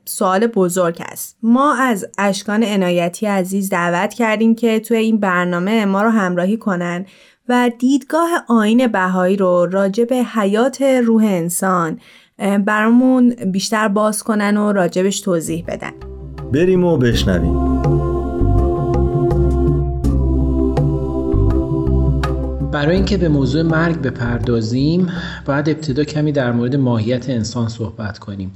سوال 0.05 0.47
بزرگ 0.47 1.01
است. 1.11 1.37
ما 1.43 1.75
از 1.75 2.05
اشکان 2.17 2.63
عنایتی 2.63 3.25
عزیز 3.25 3.69
دعوت 3.69 4.13
کردیم 4.13 4.55
که 4.55 4.79
توی 4.79 4.97
این 4.97 5.17
برنامه 5.17 5.85
ما 5.85 6.01
رو 6.01 6.09
همراهی 6.09 6.57
کنن 6.57 7.05
و 7.49 7.71
دیدگاه 7.79 8.29
آین 8.47 8.87
بهایی 8.87 9.37
رو 9.37 9.65
راجع 9.71 10.03
به 10.03 10.15
حیات 10.15 10.81
روح 10.81 11.23
انسان 11.23 11.99
برامون 12.65 13.29
بیشتر 13.29 13.87
باز 13.87 14.23
کنن 14.23 14.57
و 14.57 14.71
راجبش 14.71 15.21
توضیح 15.21 15.65
بدن. 15.67 15.93
بریم 16.53 16.83
و 16.83 16.97
بشنویم. 16.97 18.12
برای 22.73 22.95
اینکه 22.95 23.17
به 23.17 23.29
موضوع 23.29 23.61
مرگ 23.61 24.01
بپردازیم 24.01 25.07
باید 25.45 25.69
ابتدا 25.69 26.03
کمی 26.03 26.31
در 26.31 26.51
مورد 26.51 26.75
ماهیت 26.75 27.29
انسان 27.29 27.69
صحبت 27.69 28.19
کنیم. 28.19 28.51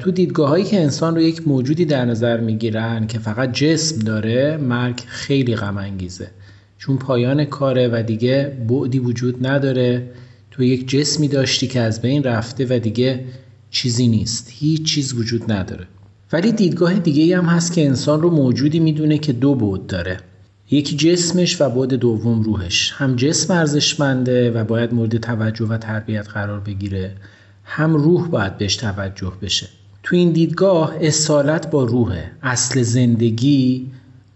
تو 0.00 0.10
دیدگاه 0.10 0.48
هایی 0.48 0.64
که 0.64 0.80
انسان 0.80 1.14
رو 1.14 1.20
یک 1.20 1.48
موجودی 1.48 1.84
در 1.84 2.04
نظر 2.04 2.40
می‌گیرن 2.40 3.06
که 3.06 3.18
فقط 3.18 3.52
جسم 3.52 3.98
داره 3.98 4.56
مرگ 4.56 5.00
خیلی 5.06 5.56
غم 5.56 5.78
انگیزه 5.78 6.30
چون 6.78 6.96
پایان 6.96 7.44
کاره 7.44 7.88
و 7.88 8.02
دیگه 8.06 8.56
بعدی 8.68 8.98
وجود 8.98 9.46
نداره. 9.46 10.10
تو 10.50 10.62
یک 10.62 10.88
جسمی 10.88 11.28
داشتی 11.28 11.66
که 11.66 11.80
از 11.80 12.02
بین 12.02 12.22
رفته 12.22 12.66
و 12.70 12.78
دیگه 12.78 13.24
چیزی 13.70 14.08
نیست. 14.08 14.48
هیچ 14.52 14.82
چیز 14.82 15.14
وجود 15.14 15.52
نداره. 15.52 15.86
ولی 16.32 16.52
دیدگاه 16.52 16.94
دیگه 16.94 17.38
هم 17.38 17.44
هست 17.44 17.72
که 17.72 17.86
انسان 17.86 18.22
رو 18.22 18.30
موجودی 18.30 18.80
می‌دونه 18.80 19.18
که 19.18 19.32
دو 19.32 19.54
بود 19.54 19.86
داره. 19.86 20.16
یکی 20.70 20.96
جسمش 20.96 21.60
و 21.60 21.68
بعد 21.68 21.94
دوم 21.94 22.42
روحش. 22.42 22.92
هم 22.96 23.16
جسم 23.16 23.54
ارزشمنده 23.54 24.50
و 24.50 24.64
باید 24.64 24.94
مورد 24.94 25.16
توجه 25.16 25.64
و 25.64 25.78
تربیت 25.78 26.28
قرار 26.28 26.60
بگیره. 26.60 27.12
هم 27.64 27.94
روح 27.94 28.28
باید 28.28 28.58
بهش 28.58 28.76
توجه 28.76 29.32
بشه. 29.42 29.68
تو 30.02 30.16
این 30.16 30.32
دیدگاه 30.32 30.94
اصالت 31.00 31.70
با 31.70 31.84
روحه. 31.84 32.30
اصل 32.42 32.82
زندگی 32.82 33.90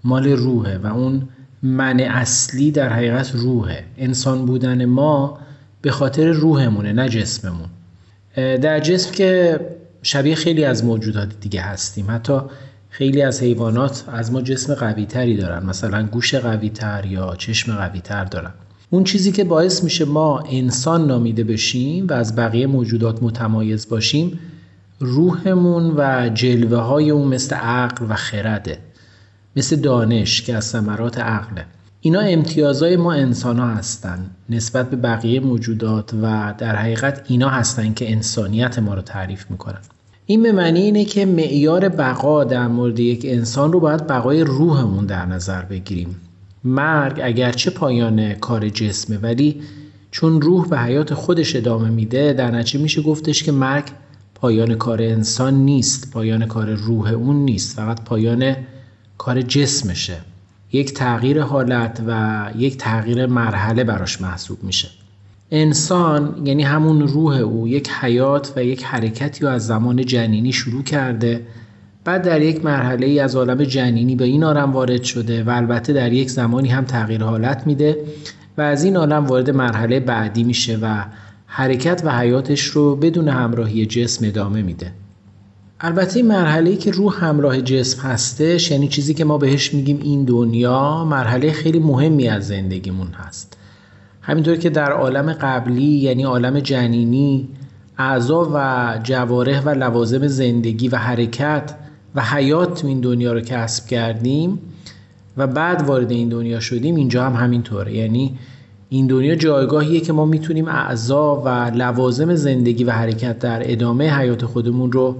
مال 0.04 0.28
روحه 0.28 0.78
و 0.78 0.86
اون 0.86 1.28
من 1.62 2.00
اصلی 2.00 2.70
در 2.70 2.88
حقیقت 2.88 3.32
روحه. 3.34 3.84
انسان 3.98 4.46
بودن 4.46 4.84
ما 4.84 5.38
به 5.82 5.90
خاطر 5.90 6.26
روحمونه 6.26 6.92
نه 6.92 7.08
جسممون. 7.08 7.68
در 8.36 8.80
جسم 8.80 9.12
که 9.12 9.60
شبیه 10.02 10.34
خیلی 10.34 10.64
از 10.64 10.84
موجودات 10.84 11.28
دیگه 11.40 11.60
هستیم. 11.60 12.10
حتی 12.10 12.40
خیلی 12.90 13.22
از 13.22 13.42
حیوانات 13.42 14.04
از 14.08 14.32
ما 14.32 14.42
جسم 14.42 14.74
قوی 14.74 15.06
تری 15.06 15.36
دارن. 15.36 15.66
مثلا 15.66 16.02
گوش 16.02 16.34
قوی 16.34 16.70
تر 16.70 17.06
یا 17.06 17.34
چشم 17.38 17.76
قوی 17.76 18.00
تر 18.00 18.24
دارن. 18.24 18.52
اون 18.90 19.04
چیزی 19.04 19.32
که 19.32 19.44
باعث 19.44 19.84
میشه 19.84 20.04
ما 20.04 20.38
انسان 20.38 21.06
نامیده 21.06 21.44
بشیم 21.44 22.06
و 22.06 22.12
از 22.12 22.36
بقیه 22.36 22.66
موجودات 22.66 23.22
متمایز 23.22 23.88
باشیم 23.88 24.38
روحمون 24.98 25.94
و 25.96 26.30
جلوه 26.34 26.78
های 26.78 27.10
اون 27.10 27.28
مثل 27.28 27.54
عقل 27.54 28.06
و 28.08 28.14
خرده 28.14 28.78
مثل 29.56 29.76
دانش 29.76 30.42
که 30.42 30.56
از 30.56 30.64
ثمرات 30.64 31.18
عقله. 31.18 31.64
اینا 32.00 32.20
امتیازهای 32.20 32.96
ما 32.96 33.12
انسان 33.12 33.58
ها 33.58 33.66
هستن 33.66 34.30
نسبت 34.48 34.90
به 34.90 34.96
بقیه 34.96 35.40
موجودات 35.40 36.14
و 36.22 36.54
در 36.58 36.76
حقیقت 36.76 37.24
اینا 37.28 37.48
هستن 37.48 37.94
که 37.94 38.12
انسانیت 38.12 38.78
ما 38.78 38.94
رو 38.94 39.02
تعریف 39.02 39.50
می‌کنن. 39.50 39.80
این 40.30 40.42
به 40.42 40.52
معنی 40.52 40.80
اینه 40.80 41.04
که 41.04 41.26
معیار 41.26 41.88
بقا 41.88 42.44
در 42.44 42.68
مورد 42.68 43.00
یک 43.00 43.20
انسان 43.24 43.72
رو 43.72 43.80
باید 43.80 44.06
بقای 44.06 44.40
روحمون 44.40 45.06
در 45.06 45.26
نظر 45.26 45.62
بگیریم. 45.62 46.16
مرگ 46.64 47.20
اگرچه 47.24 47.70
پایان 47.70 48.34
کار 48.34 48.68
جسمه 48.68 49.18
ولی 49.18 49.62
چون 50.10 50.42
روح 50.42 50.68
به 50.68 50.78
حیات 50.78 51.14
خودش 51.14 51.56
ادامه 51.56 51.90
میده 51.90 52.32
در 52.32 52.50
نتیجه 52.50 52.82
میشه 52.82 53.02
گفتش 53.02 53.42
که 53.42 53.52
مرگ 53.52 53.84
پایان 54.34 54.74
کار 54.74 55.02
انسان 55.02 55.54
نیست 55.54 56.10
پایان 56.10 56.46
کار 56.46 56.74
روح 56.74 57.12
اون 57.12 57.36
نیست 57.36 57.76
فقط 57.76 58.04
پایان 58.04 58.56
کار 59.18 59.42
جسمشه. 59.42 60.16
یک 60.72 60.94
تغییر 60.94 61.42
حالت 61.42 62.02
و 62.06 62.50
یک 62.56 62.76
تغییر 62.76 63.26
مرحله 63.26 63.84
براش 63.84 64.20
محسوب 64.20 64.64
میشه. 64.64 64.88
انسان 65.50 66.42
یعنی 66.44 66.62
همون 66.62 67.08
روح 67.08 67.36
او 67.36 67.68
یک 67.68 67.90
حیات 67.90 68.52
و 68.56 68.64
یک 68.64 68.84
حرکتی 68.84 69.44
رو 69.44 69.50
از 69.50 69.66
زمان 69.66 70.04
جنینی 70.04 70.52
شروع 70.52 70.82
کرده. 70.82 71.46
بعد 72.04 72.22
در 72.22 72.42
یک 72.42 72.64
مرحله 72.64 73.06
ای 73.06 73.20
از 73.20 73.36
عالم 73.36 73.64
جنینی 73.64 74.16
به 74.16 74.24
این 74.24 74.44
عالم 74.44 74.72
وارد 74.72 75.02
شده 75.02 75.44
و 75.44 75.50
البته 75.50 75.92
در 75.92 76.12
یک 76.12 76.30
زمانی 76.30 76.68
هم 76.68 76.84
تغییر 76.84 77.22
حالت 77.24 77.66
میده 77.66 77.98
و 78.58 78.62
از 78.62 78.84
این 78.84 78.96
عالم 78.96 79.26
وارد 79.26 79.50
مرحله 79.50 80.00
بعدی 80.00 80.44
میشه 80.44 80.78
و 80.82 81.04
حرکت 81.46 82.02
و 82.04 82.18
حیاتش 82.18 82.64
رو 82.64 82.96
بدون 82.96 83.28
همراهی 83.28 83.86
جسم 83.86 84.26
ادامه 84.26 84.62
میده. 84.62 84.92
البته 85.80 86.16
این 86.16 86.26
مرحله 86.26 86.70
ای 86.70 86.76
که 86.76 86.90
روح 86.90 87.24
همراه 87.24 87.60
جسم 87.60 88.02
هستش 88.02 88.70
یعنی 88.70 88.88
چیزی 88.88 89.14
که 89.14 89.24
ما 89.24 89.38
بهش 89.38 89.74
میگیم 89.74 90.00
این 90.02 90.24
دنیا 90.24 91.04
مرحله 91.04 91.52
خیلی 91.52 91.78
مهمی 91.78 92.28
از 92.28 92.46
زندگیمون 92.46 93.08
هست. 93.08 93.56
همینطور 94.22 94.56
که 94.56 94.70
در 94.70 94.92
عالم 94.92 95.32
قبلی 95.32 95.82
یعنی 95.82 96.22
عالم 96.22 96.60
جنینی 96.60 97.48
اعضا 97.98 98.50
و 98.54 98.98
جواره 99.02 99.60
و 99.60 99.68
لوازم 99.68 100.26
زندگی 100.26 100.88
و 100.88 100.96
حرکت 100.96 101.74
و 102.14 102.22
حیات 102.22 102.84
این 102.84 103.00
دنیا 103.00 103.32
رو 103.32 103.40
کسب 103.40 103.86
کردیم 103.86 104.58
و 105.36 105.46
بعد 105.46 105.82
وارد 105.82 106.10
این 106.10 106.28
دنیا 106.28 106.60
شدیم 106.60 106.94
اینجا 106.94 107.24
هم 107.24 107.44
همینطوره. 107.44 107.96
یعنی 107.96 108.38
این 108.88 109.06
دنیا 109.06 109.34
جایگاهیه 109.34 110.00
که 110.00 110.12
ما 110.12 110.24
می‌تونیم 110.24 110.68
اعضا 110.68 111.36
و 111.36 111.48
لوازم 111.74 112.34
زندگی 112.34 112.84
و 112.84 112.90
حرکت 112.90 113.38
در 113.38 113.72
ادامه 113.72 114.18
حیات 114.18 114.44
خودمون 114.44 114.92
رو 114.92 115.16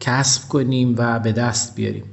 کسب 0.00 0.48
کنیم 0.48 0.94
و 0.98 1.18
به 1.18 1.32
دست 1.32 1.76
بیاریم. 1.76 2.04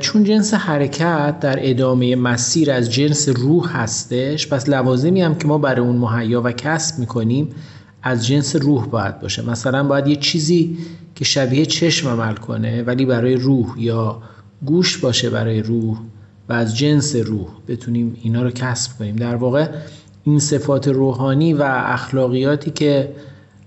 چون 0.00 0.24
جنس 0.24 0.54
حرکت 0.54 1.40
در 1.40 1.70
ادامه 1.70 2.16
مسیر 2.16 2.70
از 2.70 2.92
جنس 2.92 3.28
روح 3.28 3.76
هستش 3.76 4.48
پس 4.48 4.68
لوازمی 4.68 5.20
هم 5.20 5.34
که 5.34 5.48
ما 5.48 5.58
برای 5.58 5.86
اون 5.86 5.96
مهیا 5.96 6.42
و 6.42 6.52
کسب 6.52 6.98
می‌کنیم 6.98 7.48
از 8.02 8.26
جنس 8.26 8.56
روح 8.56 8.86
باید 8.86 9.20
باشه. 9.20 9.50
مثلا 9.50 9.84
باید 9.84 10.06
یه 10.06 10.16
چیزی 10.16 10.78
که 11.14 11.24
شبیه 11.24 11.66
چشم 11.66 12.08
عمل 12.08 12.34
کنه 12.34 12.82
ولی 12.82 13.04
برای 13.04 13.34
روح 13.34 13.74
یا 13.78 14.22
گوش 14.64 14.98
باشه 14.98 15.30
برای 15.30 15.62
روح 15.62 15.98
و 16.48 16.52
از 16.52 16.76
جنس 16.76 17.16
روح 17.16 17.48
بتونیم 17.68 18.16
اینا 18.22 18.42
رو 18.42 18.50
کسب 18.50 18.98
کنیم. 18.98 19.16
در 19.16 19.34
واقع 19.34 19.68
این 20.24 20.38
صفات 20.38 20.88
روحانی 20.88 21.52
و 21.54 21.62
اخلاقیاتی 21.62 22.70
که 22.70 23.12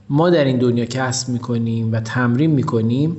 ما 0.10 0.30
در 0.30 0.46
این 0.46 0.58
دنیا 0.58 0.86
کسب 0.86 1.30
می‌کنیم 1.30 1.92
و 1.92 2.00
تمرین 2.00 2.52
می‌کنیم 2.52 3.18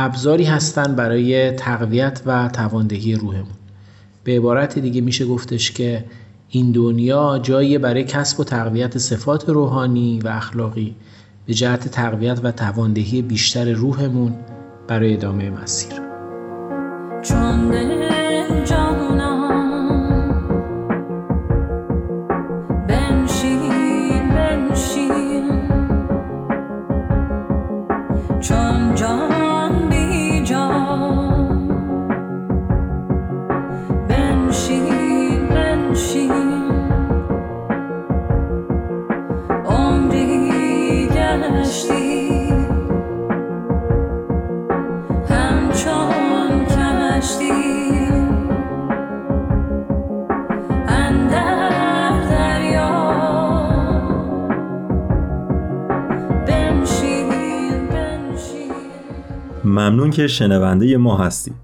ابزاری 0.00 0.44
هستند 0.44 0.96
برای 0.96 1.50
تقویت 1.50 2.22
و 2.26 2.48
تواندهی 2.48 3.14
روحمون. 3.14 3.56
به 4.24 4.36
عبارت 4.36 4.78
دیگه 4.78 5.00
میشه 5.00 5.26
گفتش 5.26 5.70
که 5.72 6.04
این 6.48 6.72
دنیا 6.72 7.40
جایی 7.42 7.78
برای 7.78 8.04
کسب 8.04 8.40
و 8.40 8.44
تقویت 8.44 8.98
صفات 8.98 9.48
روحانی 9.48 10.20
و 10.24 10.28
اخلاقی 10.28 10.94
به 11.46 11.54
جهت 11.54 11.88
تقویت 11.88 12.40
و 12.42 12.52
تواندهی 12.52 13.22
بیشتر 13.22 13.72
روحمون 13.72 14.34
برای 14.88 15.14
ادامه 15.14 15.50
مسیر. 15.50 15.92
که 60.18 60.26
شنونده 60.26 60.96
ما 60.96 61.16
هستید. 61.16 61.54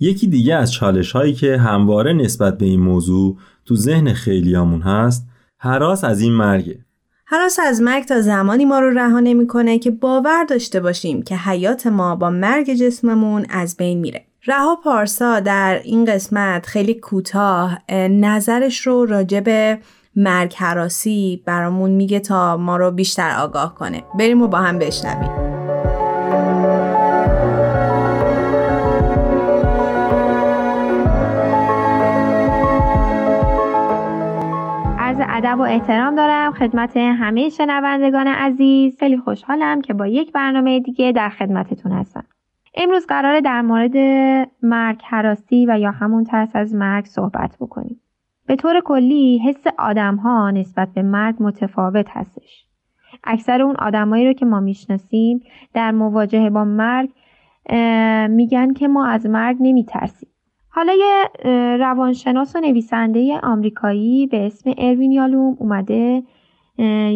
یکی 0.00 0.26
دیگه 0.26 0.54
از 0.54 0.72
چالش 0.72 1.12
هایی 1.12 1.32
که 1.34 1.56
همواره 1.58 2.12
نسبت 2.12 2.58
به 2.58 2.66
این 2.66 2.80
موضوع 2.80 3.36
تو 3.66 3.76
ذهن 3.76 4.12
خیلیامون 4.12 4.80
هست 4.82 5.26
حراس 5.58 6.04
از 6.04 6.20
این 6.20 6.32
مرگه. 6.32 6.78
حراس 7.26 7.58
از 7.66 7.80
مرگ 7.82 8.04
تا 8.04 8.20
زمانی 8.20 8.64
ما 8.64 8.78
رو 8.78 8.98
رها 8.98 9.20
نمی‌کنه 9.20 9.78
که 9.78 9.90
باور 9.90 10.44
داشته 10.44 10.80
باشیم 10.80 11.22
که 11.22 11.36
حیات 11.36 11.86
ما 11.86 12.16
با 12.16 12.30
مرگ 12.30 12.74
جسممون 12.74 13.46
از 13.50 13.76
بین 13.76 13.98
میره. 13.98 14.24
رها 14.46 14.76
پارسا 14.84 15.40
در 15.40 15.80
این 15.84 16.04
قسمت 16.04 16.66
خیلی 16.66 16.94
کوتاه 16.94 17.78
نظرش 18.08 18.86
رو 18.86 19.06
راجع 19.06 19.40
به 19.40 19.78
مرگ 20.16 20.54
حراسی 20.56 21.42
برامون 21.46 21.90
میگه 21.90 22.20
تا 22.20 22.56
ما 22.56 22.76
رو 22.76 22.90
بیشتر 22.90 23.36
آگاه 23.38 23.74
کنه. 23.74 24.02
بریم 24.18 24.42
و 24.42 24.48
با 24.48 24.58
هم 24.58 24.78
بشنویم. 24.78 25.51
ادب 35.52 35.60
و 35.60 35.62
احترام 35.62 36.14
دارم 36.14 36.52
خدمت 36.52 36.96
همه 36.96 37.48
شنوندگان 37.48 38.26
عزیز. 38.26 38.98
خیلی 38.98 39.18
خوشحالم 39.18 39.80
که 39.80 39.94
با 39.94 40.06
یک 40.06 40.32
برنامه 40.32 40.80
دیگه 40.80 41.12
در 41.12 41.28
خدمتتون 41.28 41.92
هستم. 41.92 42.24
امروز 42.74 43.06
قراره 43.06 43.40
در 43.40 43.62
مورد 43.62 43.96
مرگ 44.62 45.00
حراسی 45.04 45.66
و 45.66 45.78
یا 45.78 45.90
همون 45.90 46.24
ترس 46.24 46.50
از 46.54 46.74
مرگ 46.74 47.04
صحبت 47.04 47.56
بکنیم. 47.60 48.00
به 48.46 48.56
طور 48.56 48.80
کلی 48.80 49.38
حس 49.38 49.66
آدم 49.78 50.16
ها 50.16 50.50
نسبت 50.50 50.88
به 50.94 51.02
مرگ 51.02 51.36
متفاوت 51.40 52.06
هستش. 52.10 52.66
اکثر 53.24 53.62
اون 53.62 53.76
آدمایی 53.76 54.26
رو 54.26 54.32
که 54.32 54.46
ما 54.46 54.60
می‌شناسیم 54.60 55.40
در 55.74 55.90
مواجهه 55.90 56.50
با 56.50 56.64
مرگ 56.64 57.10
میگن 58.30 58.72
که 58.72 58.88
ما 58.88 59.06
از 59.06 59.26
مرگ 59.26 59.56
نمیترسیم. 59.60 60.28
حالا 60.74 60.92
یه 60.92 61.30
روانشناس 61.76 62.56
و 62.56 62.60
نویسنده 62.60 63.40
آمریکایی 63.42 64.26
به 64.26 64.46
اسم 64.46 64.74
اروین 64.78 65.12
یالوم 65.12 65.56
اومده 65.60 66.22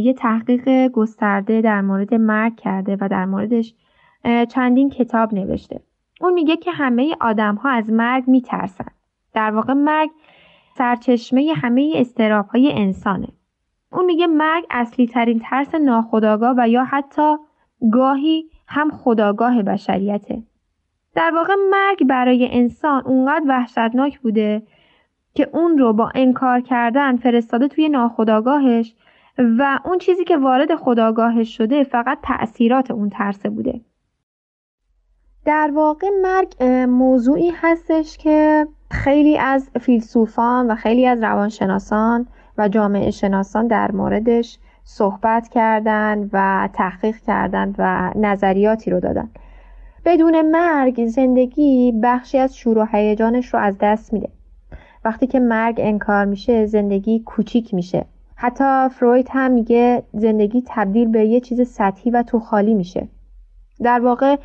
یه 0.03 0.13
تحقیق 0.13 0.89
گسترده 0.89 1.61
در 1.61 1.81
مورد 1.81 2.15
مرگ 2.15 2.57
کرده 2.57 2.97
و 3.01 3.09
در 3.09 3.25
موردش 3.25 3.75
چندین 4.49 4.91
کتاب 4.91 5.35
نوشته. 5.35 5.81
اون 6.21 6.33
میگه 6.33 6.57
که 6.57 6.71
همه 6.71 7.17
آدم 7.21 7.55
ها 7.55 7.71
از 7.71 7.91
مرگ 7.91 8.29
میترسن. 8.29 8.91
در 9.35 9.51
واقع 9.51 9.73
مرگ 9.73 10.11
سرچشمه 10.79 11.53
همه 11.57 11.93
استراب 11.97 12.47
های 12.47 12.73
انسانه. 12.73 13.29
اون 13.93 14.05
میگه 14.05 14.27
مرگ 14.27 14.65
اصلی 14.71 15.07
ترین 15.07 15.39
ترس 15.39 15.75
ناخداگاه 15.75 16.55
و 16.59 16.69
یا 16.69 16.85
حتی 16.85 17.37
گاهی 17.93 18.51
هم 18.69 18.91
خداگاه 18.91 19.63
بشریته. 19.63 20.43
در 21.17 21.33
واقع 21.35 21.55
مرگ 21.71 22.07
برای 22.07 22.49
انسان 22.53 23.03
اونقدر 23.07 23.45
وحشتناک 23.49 24.21
بوده 24.21 24.63
که 25.35 25.49
اون 25.53 25.79
رو 25.79 25.93
با 25.93 26.11
انکار 26.15 26.61
کردن 26.61 27.17
فرستاده 27.17 27.69
توی 27.69 27.89
ناخداگاهش 27.89 28.95
و 29.39 29.79
اون 29.85 29.99
چیزی 29.99 30.25
که 30.25 30.37
وارد 30.37 30.75
خداگاهش 30.75 31.57
شده 31.57 31.85
فقط 31.85 32.19
تأثیرات 32.23 32.91
اون 32.91 33.11
ترسه 33.11 33.49
بوده. 33.49 33.81
در 35.45 35.71
واقع 35.75 36.07
مرگ 36.23 36.63
موضوعی 36.89 37.51
هستش 37.51 38.19
که 38.19 38.67
خیلی 38.91 39.39
از 39.39 39.71
فیلسوفان 39.81 40.71
و 40.71 40.75
خیلی 40.75 41.07
از 41.07 41.23
روانشناسان 41.23 42.27
و 42.59 42.69
جامعه 42.69 43.11
شناسان 43.11 43.67
در 43.67 43.93
موردش 43.93 44.59
صحبت 44.85 45.49
کردند 45.49 46.31
و 46.33 46.69
تحقیق 46.73 47.17
کردند 47.17 47.75
و 47.79 48.13
نظریاتی 48.17 48.91
رو 48.91 49.01
دادن. 49.01 49.31
بدون 50.07 50.51
مرگ 50.51 51.07
زندگی 51.07 51.93
بخشی 52.03 52.39
از 52.39 52.57
شور 52.57 52.79
و 52.79 52.87
هیجانش 52.93 53.55
رو 53.55 53.61
از 53.61 53.77
دست 53.81 54.13
میده. 54.13 54.29
وقتی 55.05 55.27
که 55.27 55.41
مرگ 55.41 55.75
انکار 55.79 56.25
میشه 56.25 56.67
زندگی 56.67 57.21
کوچیک 57.21 57.75
میشه. 57.75 58.05
حتی 58.37 58.89
فروید 58.89 59.29
هم 59.31 59.51
میگه 59.51 60.03
زندگی 60.13 60.63
تبدیل 60.67 61.09
به 61.09 61.27
یه 61.27 61.41
چیز 61.41 61.69
سطحی 61.69 62.11
و 62.11 62.23
تو 62.23 62.41
خالی 62.41 62.75
میشه. 62.75 63.09
در 63.81 64.01
واقع 64.01 64.37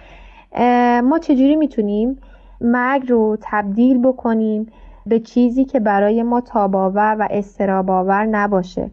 ما 1.02 1.20
چجوری 1.22 1.56
می‌تونیم 1.56 2.18
مرگ 2.62 3.10
رو 3.10 3.38
تبدیل 3.42 3.98
بکنیم 4.02 4.68
به 5.06 5.20
چیزی 5.20 5.66
که 5.66 5.80
برای 5.80 6.24
ما 6.24 6.42
تاباور 6.42 7.16
و 7.20 7.28
استراباور 7.32 8.26
نباشه 8.26 8.92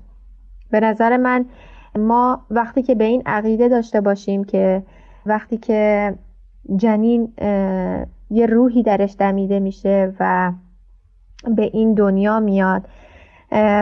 به 0.70 0.80
نظر 0.80 1.16
من 1.16 1.44
ما 1.98 2.42
وقتی 2.50 2.82
که 2.82 2.94
به 2.94 3.04
این 3.04 3.22
عقیده 3.26 3.68
داشته 3.68 4.00
باشیم 4.00 4.44
که 4.44 4.82
وقتی 5.26 5.56
که 5.56 6.14
جنین 6.76 7.32
یه 8.30 8.46
روحی 8.46 8.82
درش 8.82 9.16
دمیده 9.18 9.60
میشه 9.60 10.14
و 10.20 10.52
به 11.56 11.62
این 11.62 11.94
دنیا 11.94 12.40
میاد. 12.40 12.88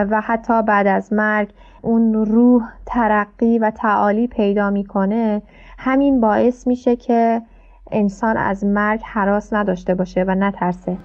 و 0.09 0.21
حتی 0.21 0.63
بعد 0.63 0.87
از 0.87 1.13
مرگ 1.13 1.49
اون 1.81 2.13
روح 2.13 2.63
ترقی 2.85 3.59
و 3.59 3.71
تعالی 3.71 4.27
پیدا 4.27 4.69
می‌کنه. 4.69 5.41
همین 5.77 6.21
باعث 6.21 6.67
میشه 6.67 6.95
که 6.95 7.41
انسان 7.91 8.37
از 8.37 8.65
مرگ 8.65 9.01
حراس 9.03 9.53
نداشته 9.53 9.95
باشه 9.95 10.23
و 10.27 10.35
نترسه. 10.35 10.97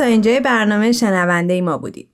تا 0.00 0.06
اینجای 0.06 0.40
برنامه 0.40 0.92
شنونده 0.92 1.60
ما 1.60 1.78
بودید. 1.78 2.08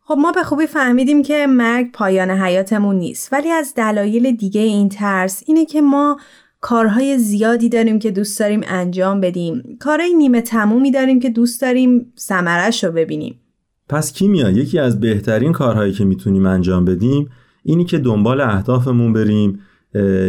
خب 0.00 0.14
ما 0.18 0.32
به 0.32 0.42
خوبی 0.42 0.66
فهمیدیم 0.66 1.22
که 1.22 1.46
مرگ 1.46 1.92
پایان 1.92 2.30
حیاتمون 2.30 2.96
نیست 2.96 3.32
ولی 3.32 3.50
از 3.50 3.72
دلایل 3.76 4.36
دیگه 4.36 4.60
این 4.60 4.88
ترس 4.88 5.42
اینه 5.46 5.64
که 5.64 5.80
ما 5.80 6.16
کارهای 6.60 7.18
زیادی 7.18 7.68
داریم 7.68 7.98
که 7.98 8.10
دوست 8.10 8.40
داریم 8.40 8.60
انجام 8.66 9.20
بدیم. 9.20 9.76
کارهای 9.80 10.14
نیمه 10.14 10.40
تمومی 10.40 10.90
داریم 10.90 11.20
که 11.20 11.30
دوست 11.30 11.62
داریم 11.62 12.12
سمرش 12.14 12.84
رو 12.84 12.92
ببینیم. 12.92 13.40
پس 13.88 14.12
کیمیا 14.12 14.50
یکی 14.50 14.78
از 14.78 15.00
بهترین 15.00 15.52
کارهایی 15.52 15.92
که 15.92 16.04
می‌تونیم 16.04 16.46
انجام 16.46 16.84
بدیم 16.84 17.30
اینی 17.62 17.84
که 17.84 17.98
دنبال 17.98 18.40
اهدافمون 18.40 19.12
بریم 19.12 19.60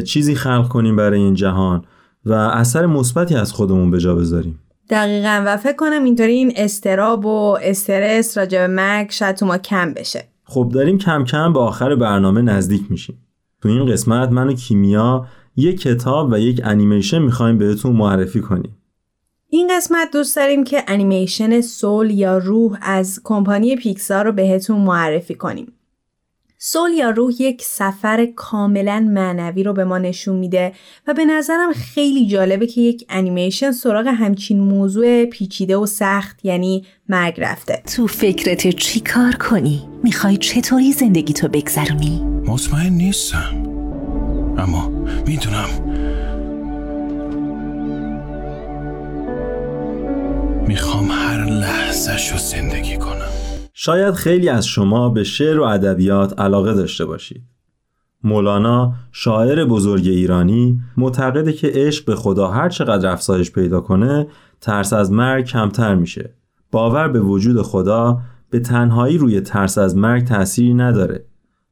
چیزی 0.06 0.36
خلق 0.36 0.68
کنیم 0.68 0.96
برای 0.96 1.20
این 1.20 1.34
جهان 1.34 1.86
و 2.26 2.34
اثر 2.34 2.86
مثبتی 2.86 3.36
از 3.36 3.54
خودمون 3.54 3.92
به 3.92 4.00
جا 4.00 4.16
بذاریم. 4.16 4.60
دقیقا. 4.89 5.43
و 5.45 5.58
فکر 5.58 5.76
کنم 5.76 6.04
اینطوری 6.04 6.34
این 6.34 6.54
استراب 6.56 7.26
و 7.26 7.58
استرس 7.62 8.38
راجع 8.38 8.67
به 8.67 8.73
مرگ 8.73 9.12
شاید 9.12 9.36
تو 9.36 9.45
ما 9.45 9.58
کم 9.58 9.93
بشه. 9.93 10.23
خب 10.43 10.71
داریم 10.73 10.97
کم 10.97 11.23
کم 11.23 11.54
به 11.54 11.60
آخر 11.60 11.95
برنامه 11.95 12.41
نزدیک 12.41 12.82
میشیم. 12.89 13.28
تو 13.62 13.69
این 13.69 13.86
قسمت 13.86 14.30
من 14.30 14.47
و 14.47 14.54
کیمیا 14.54 15.28
یک 15.56 15.82
کتاب 15.82 16.32
و 16.32 16.39
یک 16.39 16.62
انیمیشن 16.63 17.19
می‌خوایم 17.19 17.58
بهتون 17.58 17.95
معرفی 17.95 18.41
کنیم. 18.41 18.78
این 19.50 19.69
قسمت 19.78 20.12
دوست 20.13 20.36
داریم 20.36 20.63
که 20.63 20.84
انیمیشن 20.88 21.62
سول 21.62 22.12
یا 22.12 22.38
روح 22.38 22.78
از 22.82 23.21
کمپانی 23.23 23.76
پیکسار 23.76 24.26
رو 24.26 24.32
بهتون 24.32 24.82
معرفی 24.82 25.36
کنیم. 25.36 25.73
سول 26.60 26.91
یا 26.91 27.10
روح 27.10 27.41
یک 27.41 27.62
سفر 27.62 28.26
کاملا 28.36 29.00
معنوی 29.00 29.63
رو 29.63 29.74
به 29.74 29.86
ما 29.86 29.98
نشون 29.98 30.36
میده 30.36 30.74
و 31.08 31.13
به 31.13 31.26
نظرم 31.26 31.74
خیلی 31.74 32.28
جالبه 32.28 32.67
که 32.67 32.82
یک 32.82 33.06
انیمیشن 33.10 33.72
سراغ 33.72 34.08
همچین 34.08 34.60
موضوع 34.60 35.26
پیچیده 35.26 35.78
و 35.78 35.86
سخت 35.86 36.46
یعنی 36.46 36.86
مرگ 37.10 37.36
رفته 37.38 37.84
تو 37.96 38.08
فکرت 38.08 38.67
چی 38.67 39.00
کار 39.00 39.32
کنی؟ 39.32 39.89
می‌خوای 40.04 40.38
چطوری 40.38 40.91
زندگی 40.91 41.34
تو 41.34 41.48
بگذرونی؟ 41.48 42.22
مطمئن 42.46 42.93
نیستم 42.93 43.63
اما 44.58 44.89
می‌دونم 45.28 45.70
می‌خوام 50.67 51.12
هر 51.12 51.46
لحظه 51.46 52.32
رو 52.32 52.38
زندگی 52.38 52.98
کنم 52.98 53.47
شاید 53.80 54.13
خیلی 54.13 54.50
از 54.50 54.68
شما 54.68 55.10
به 55.10 55.24
شعر 55.24 55.60
و 55.60 55.63
ادبیات 55.63 56.40
علاقه 56.40 56.74
داشته 56.74 57.06
باشید. 57.06 57.44
مولانا 58.24 58.94
شاعر 59.12 59.66
بزرگ 59.66 60.08
ایرانی 60.08 60.80
معتقده 60.98 61.54
که 61.54 61.72
عشق 61.74 62.06
به 62.06 62.16
خدا 62.16 62.48
هر 62.48 62.70
چقدر 62.70 63.10
افزایش 63.12 63.52
پیدا 63.52 63.82
کنه 63.82 64.28
ترس 64.62 64.94
از 64.94 65.12
مرگ 65.12 65.46
کمتر 65.46 65.96
میشه. 65.96 66.34
باور 66.72 67.08
به 67.08 67.20
وجود 67.20 67.62
خدا 67.62 68.22
به 68.50 68.60
تنهایی 68.60 69.18
روی 69.18 69.42
ترس 69.42 69.78
از 69.78 69.98
مرگ 69.98 70.24
تأثیری 70.24 70.74
نداره 70.74 71.26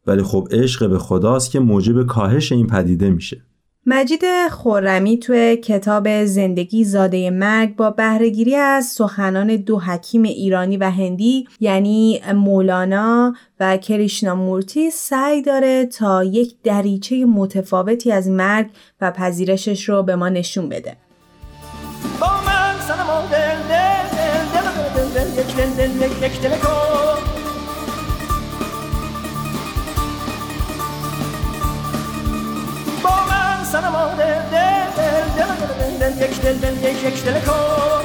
ولی 0.07 0.23
خب 0.23 0.47
عشق 0.51 0.89
به 0.89 0.99
خداست 0.99 1.51
که 1.51 1.59
موجب 1.59 2.03
کاهش 2.03 2.51
این 2.51 2.67
پدیده 2.67 3.09
میشه. 3.09 3.41
مجید 3.87 4.23
خورمی 4.51 5.19
توی 5.19 5.57
کتاب 5.57 6.25
زندگی 6.25 6.83
زاده 6.83 7.29
مرگ 7.29 7.75
با 7.75 7.89
بهرهگیری 7.89 8.55
از 8.55 8.85
سخنان 8.85 9.55
دو 9.55 9.79
حکیم 9.79 10.23
ایرانی 10.23 10.77
و 10.77 10.89
هندی 10.89 11.47
یعنی 11.59 12.21
مولانا 12.35 13.33
و 13.59 13.77
کریشنامورتی 13.77 14.91
سعی 14.91 15.41
داره 15.41 15.85
تا 15.85 16.23
یک 16.23 16.55
دریچه 16.63 17.25
متفاوتی 17.25 18.11
از 18.11 18.29
مرگ 18.29 18.67
و 19.01 19.11
پذیرشش 19.11 19.89
رو 19.89 20.03
به 20.03 20.15
ما 20.15 20.29
نشون 20.29 20.69
بده 20.69 20.97
با 22.19 22.27
من 22.27 22.65
سنما 33.71 34.07
دل 34.17 34.41
دل 34.51 34.91
دل 34.97 35.99
دل 35.99 36.11
دل 36.11 36.21
یک 36.21 36.41
دل 36.41 36.57
دل 36.57 36.77
یک 36.83 37.03
یک 37.03 37.23
دل 37.23 37.39
کن 37.39 38.03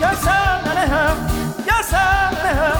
یا 0.00 0.14
سننه 0.14 0.80
هم 0.80 1.16
یا 1.66 1.82
سننه 1.82 2.54
هم 2.54 2.78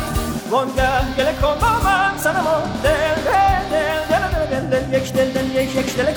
وانگه 0.50 1.14
گله 1.16 1.32
کن 1.32 1.59
با 1.61 1.68
من 1.85 2.18
سنما 2.18 2.62
دل 2.82 3.14
دل 3.26 3.70
دل 3.70 4.48
دل 4.50 4.61
دل 4.61 4.80
دل 4.80 5.02
یک 5.02 5.12
دل 5.12 5.30
دل 5.30 5.62
یک 5.62 5.76
یک 5.76 5.96
دل 5.96 6.12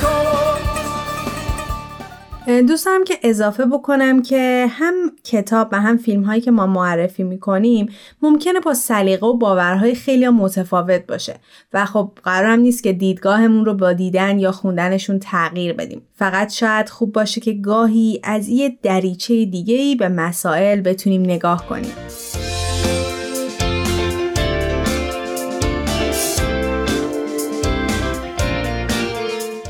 کن 2.45 2.62
دوستم 2.62 3.04
که 3.04 3.19
اضافه 3.23 3.65
بکنم 3.65 4.21
که 4.21 4.67
هم 4.69 4.93
کتاب 5.23 5.67
و 5.71 5.82
هم 5.82 5.97
فیلم 5.97 6.23
هایی 6.23 6.41
که 6.41 6.52
ما 6.52 6.67
معرفی 6.67 7.23
می‌کنیم 7.23 7.89
ممکنه 8.21 8.60
با 8.60 8.73
سلیقه 8.73 9.28
و 9.28 9.34
باورهای 9.34 9.95
خیلی 9.95 10.30
متفاوت 10.30 11.08
باشه. 11.08 11.36
و 11.73 11.86
خب 11.86 12.12
قرارم 12.23 12.60
نیست 12.60 12.84
که 12.84 12.93
دیدگاهمون 12.93 13.65
رو 13.65 13.73
با 13.73 13.93
دیدن 13.93 14.39
یا 14.39 14.52
خوندنشون 14.52 15.19
تغییر 15.19 15.73
بدیم. 15.73 16.02
فقط 16.15 16.54
شاید 16.54 16.89
خوب 16.89 17.12
باشه 17.12 17.41
که 17.41 17.54
گاهی 17.54 18.21
از 18.23 18.47
یه 18.47 18.78
دریچه 18.84 19.45
دیگه 19.45 19.95
به 19.95 20.10
مسائل 20.10 20.82
بتونیم 20.82 21.21
نگاه 21.21 21.67
کنیم. 21.67 21.93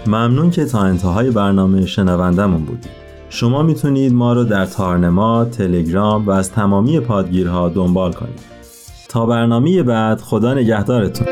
ممنون 0.09 0.49
که 0.51 0.65
تا 0.65 0.79
انتهای 0.79 1.31
برنامه 1.31 1.85
شنوندمون 1.85 2.65
بودید. 2.65 2.91
شما 3.29 3.63
می‌تونید 3.63 4.13
ما 4.13 4.33
رو 4.33 4.43
در 4.43 4.65
تارنما، 4.65 5.45
تلگرام 5.45 6.27
و 6.27 6.31
از 6.31 6.51
تمامی 6.51 6.99
پادگیرها 6.99 7.69
دنبال 7.69 8.13
کنید. 8.13 8.39
تا 9.09 9.25
برنامه 9.25 9.83
بعد 9.83 10.21
خدا 10.21 10.53
نگهدارتون. 10.53 11.27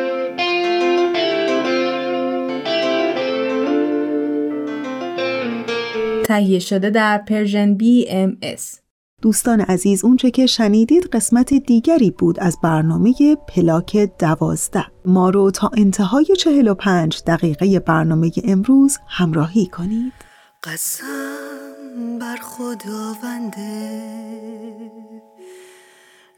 تهیه 6.23 6.59
شده 6.59 6.89
در 6.89 7.17
Persian 7.17 7.73
BMS. 7.73 8.86
دوستان 9.21 9.61
عزیز 9.61 10.05
اونچه 10.05 10.31
که 10.31 10.45
شنیدید 10.45 11.05
قسمت 11.05 11.53
دیگری 11.53 12.11
بود 12.11 12.39
از 12.39 12.57
برنامه 12.63 13.35
پلاک 13.47 13.97
دوازده. 14.19 14.85
ما 15.05 15.29
رو 15.29 15.51
تا 15.51 15.71
انتهای 15.77 16.25
چهل 16.25 16.67
و 16.67 16.73
پنج 16.73 17.23
دقیقه 17.27 17.79
برنامه 17.79 18.31
امروز 18.43 18.97
همراهی 19.07 19.65
کنید. 19.65 20.13
قسم 20.63 22.19
بر 22.19 22.35
خداونده 22.35 24.01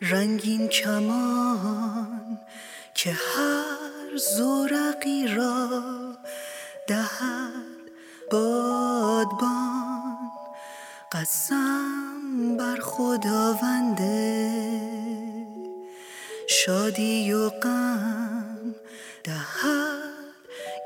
رنگین 0.02 0.68
کمان 0.68 2.39
که 2.96 3.12
هر 3.12 4.18
زورقی 4.38 5.28
را 5.28 5.84
دهد 6.88 7.92
بادبان. 8.32 10.18
قسم 11.12 12.09
بر 12.58 12.80
خداونده. 12.82 14.52
شادی 16.47 17.34
و 17.34 17.49
غم 17.49 18.75
دهد 19.23 20.10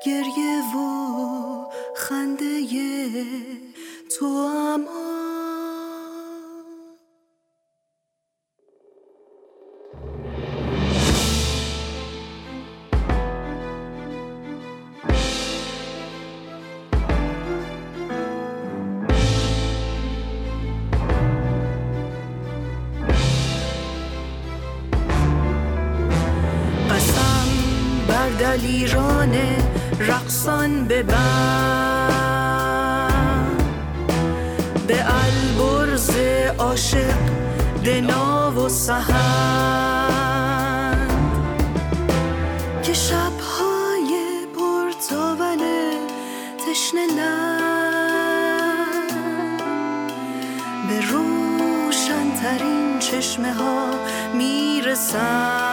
گریه 0.06 0.62
و 0.76 1.66
خنده. 1.96 2.64
تو 4.20 4.26
اما 4.26 5.33
دلیران 28.44 29.36
رقصان 30.00 30.86
ببند 30.86 32.34
به 34.88 35.06
البرز 35.24 36.10
عاشق 36.58 37.18
دنا 37.86 38.52
و 38.52 38.70
سهند 38.70 40.04
که 42.84 42.94
شبهای 42.94 44.12
پرتاول 44.56 45.60
تشنه 46.68 47.08
به 50.90 51.02
روشنترین 51.12 53.00
چشمه 53.00 53.54
ها 53.54 53.90
می‌رسند 54.34 55.73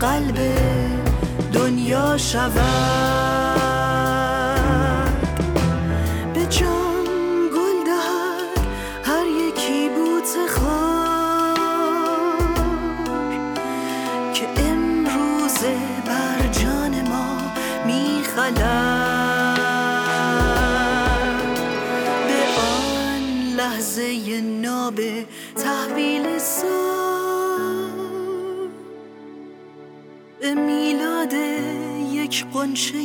قلب 0.00 0.38
دنیا 1.52 2.16
شود. 2.16 3.79
یک 32.40 32.46
قنچه 32.46 32.98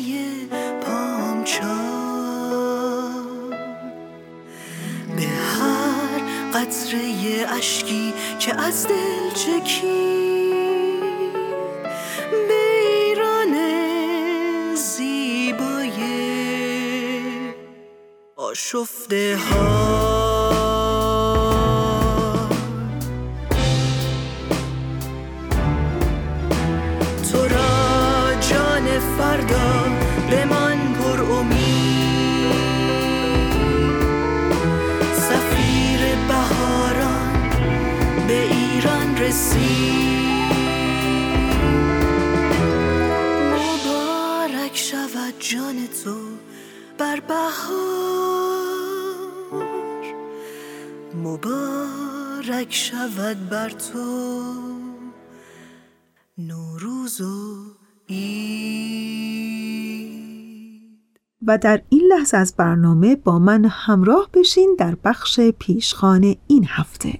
پامچا 0.81 1.75
به 5.15 5.23
هر 5.23 6.19
قطره 6.53 7.01
اشکی 7.57 8.13
که 8.39 8.55
از 8.61 8.87
دل 8.87 9.31
چکی 9.35 10.53
به 12.47 12.53
ایران 12.79 13.55
زیبای 14.75 15.99
آشفته 18.35 19.37
ها. 19.37 20.04
مبارک 43.53 44.73
شود 44.73 45.33
جان 45.39 45.75
تو 46.03 46.15
بر 46.97 47.19
بهار. 47.19 48.05
مبارک 51.15 52.73
شود 52.73 53.49
بر 53.49 53.69
تو 53.69 54.53
نوروز 56.37 57.21
و 57.21 57.55
و 61.47 61.57
در 61.57 61.81
این 61.89 62.01
لحظه 62.09 62.37
از 62.37 62.55
برنامه 62.57 63.15
با 63.15 63.39
من 63.39 63.65
همراه 63.65 64.29
بشین 64.33 64.75
در 64.79 64.95
بخش 65.03 65.39
پیشخان 65.39 66.35
این 66.47 66.65
هفته. 66.69 67.19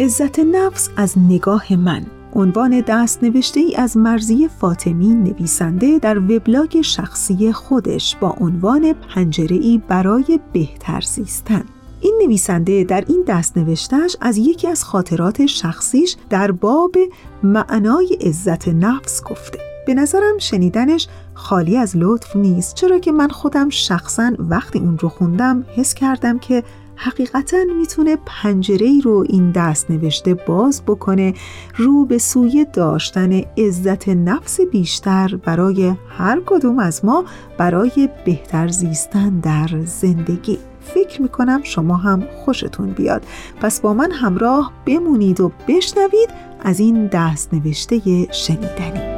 عزت 0.00 0.38
نفس 0.38 0.88
از 0.96 1.18
نگاه 1.18 1.76
من. 1.76 2.06
عنوان 2.34 2.80
دست 2.80 3.24
نوشته 3.24 3.60
ای 3.60 3.76
از 3.76 3.96
مرزی 3.96 4.48
فاطمی 4.48 5.14
نویسنده 5.14 5.98
در 5.98 6.18
وبلاگ 6.18 6.80
شخصی 6.80 7.52
خودش 7.52 8.16
با 8.16 8.36
عنوان 8.40 8.92
پنجره 8.92 9.56
ای 9.56 9.80
برای 9.88 10.40
بهتر 10.52 11.00
زیستن. 11.00 11.64
این 12.00 12.20
نویسنده 12.24 12.84
در 12.84 13.04
این 13.08 13.24
دست 13.26 13.58
نوشتش 13.58 14.16
از 14.20 14.38
یکی 14.38 14.68
از 14.68 14.84
خاطرات 14.84 15.46
شخصیش 15.46 16.16
در 16.30 16.50
باب 16.50 16.96
معنای 17.42 18.18
عزت 18.20 18.68
نفس 18.68 19.22
گفته. 19.22 19.69
به 19.86 19.94
نظرم 19.94 20.38
شنیدنش 20.38 21.08
خالی 21.34 21.76
از 21.76 21.96
لطف 21.96 22.36
نیست 22.36 22.74
چرا 22.74 22.98
که 22.98 23.12
من 23.12 23.28
خودم 23.28 23.68
شخصا 23.68 24.32
وقتی 24.38 24.78
اون 24.78 24.98
رو 24.98 25.08
خوندم 25.08 25.64
حس 25.76 25.94
کردم 25.94 26.38
که 26.38 26.62
حقیقتا 26.96 27.56
می‌تونه 27.78 28.18
پنجره 28.26 28.86
ای 28.86 29.00
رو 29.00 29.24
این 29.28 29.50
دست 29.50 29.90
نوشته 29.90 30.34
باز 30.34 30.82
بکنه 30.82 31.34
رو 31.76 32.06
به 32.06 32.18
سوی 32.18 32.66
داشتن 32.72 33.32
عزت 33.58 34.08
نفس 34.08 34.60
بیشتر 34.60 35.36
برای 35.44 35.94
هر 36.08 36.40
کدوم 36.46 36.78
از 36.78 37.04
ما 37.04 37.24
برای 37.58 38.08
بهتر 38.24 38.68
زیستن 38.68 39.40
در 39.40 39.68
زندگی. 39.84 40.58
فکر 40.80 41.22
می‌کنم 41.22 41.60
شما 41.62 41.96
هم 41.96 42.22
خوشتون 42.44 42.90
بیاد. 42.90 43.22
پس 43.60 43.80
با 43.80 43.94
من 43.94 44.10
همراه 44.10 44.72
بمونید 44.86 45.40
و 45.40 45.52
بشنوید 45.68 46.30
از 46.60 46.80
این 46.80 47.06
دست 47.06 47.54
نوشته 47.54 48.00
شنیدنی. 48.32 49.09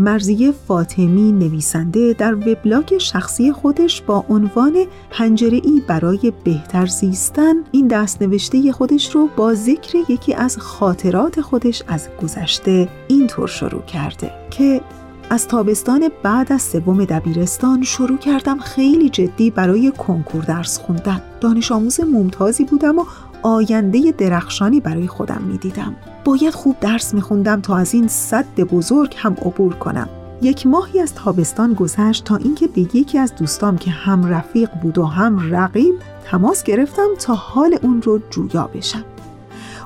مرزیه 0.00 0.52
فاطمی 0.52 1.32
نویسنده 1.32 2.12
در 2.12 2.34
وبلاگ 2.34 2.98
شخصی 2.98 3.52
خودش 3.52 4.02
با 4.02 4.24
عنوان 4.28 4.84
پنجره 5.10 5.60
ای 5.64 5.82
برای 5.86 6.32
بهتر 6.44 6.86
زیستن 6.86 7.54
این 7.72 7.88
دست 7.88 8.22
نوشته 8.22 8.72
خودش 8.72 9.14
رو 9.14 9.28
با 9.36 9.54
ذکر 9.54 9.98
یکی 10.08 10.34
از 10.34 10.58
خاطرات 10.58 11.40
خودش 11.40 11.82
از 11.88 12.08
گذشته 12.22 12.88
اینطور 13.08 13.48
شروع 13.48 13.82
کرده 13.82 14.30
که 14.50 14.80
از 15.30 15.48
تابستان 15.48 16.08
بعد 16.22 16.52
از 16.52 16.62
سوم 16.62 17.04
دبیرستان 17.04 17.82
شروع 17.82 18.18
کردم 18.18 18.58
خیلی 18.58 19.08
جدی 19.08 19.50
برای 19.50 19.92
کنکور 19.98 20.44
درس 20.44 20.78
خوندن. 20.78 21.22
دانش 21.40 21.72
آموز 21.72 22.00
ممتازی 22.00 22.64
بودم 22.64 22.98
و 22.98 23.04
آینده 23.42 24.14
درخشانی 24.18 24.80
برای 24.80 25.06
خودم 25.06 25.42
می‌دیدم. 25.42 25.96
باید 26.24 26.54
خوب 26.54 26.76
درس 26.80 27.14
میخوندم 27.14 27.60
تا 27.60 27.76
از 27.76 27.94
این 27.94 28.08
صد 28.08 28.60
بزرگ 28.60 29.14
هم 29.16 29.32
عبور 29.32 29.74
کنم. 29.74 30.08
یک 30.42 30.66
ماهی 30.66 31.00
از 31.00 31.14
تابستان 31.14 31.74
گذشت 31.74 32.24
تا 32.24 32.36
اینکه 32.36 32.66
به 32.66 32.80
یکی 32.80 33.18
از 33.18 33.34
دوستام 33.34 33.78
که 33.78 33.90
هم 33.90 34.26
رفیق 34.26 34.70
بود 34.82 34.98
و 34.98 35.04
هم 35.04 35.54
رقیب 35.54 35.94
تماس 36.24 36.62
گرفتم 36.62 37.08
تا 37.18 37.34
حال 37.34 37.78
اون 37.82 38.02
رو 38.02 38.20
جویا 38.30 38.70
بشم. 38.74 39.04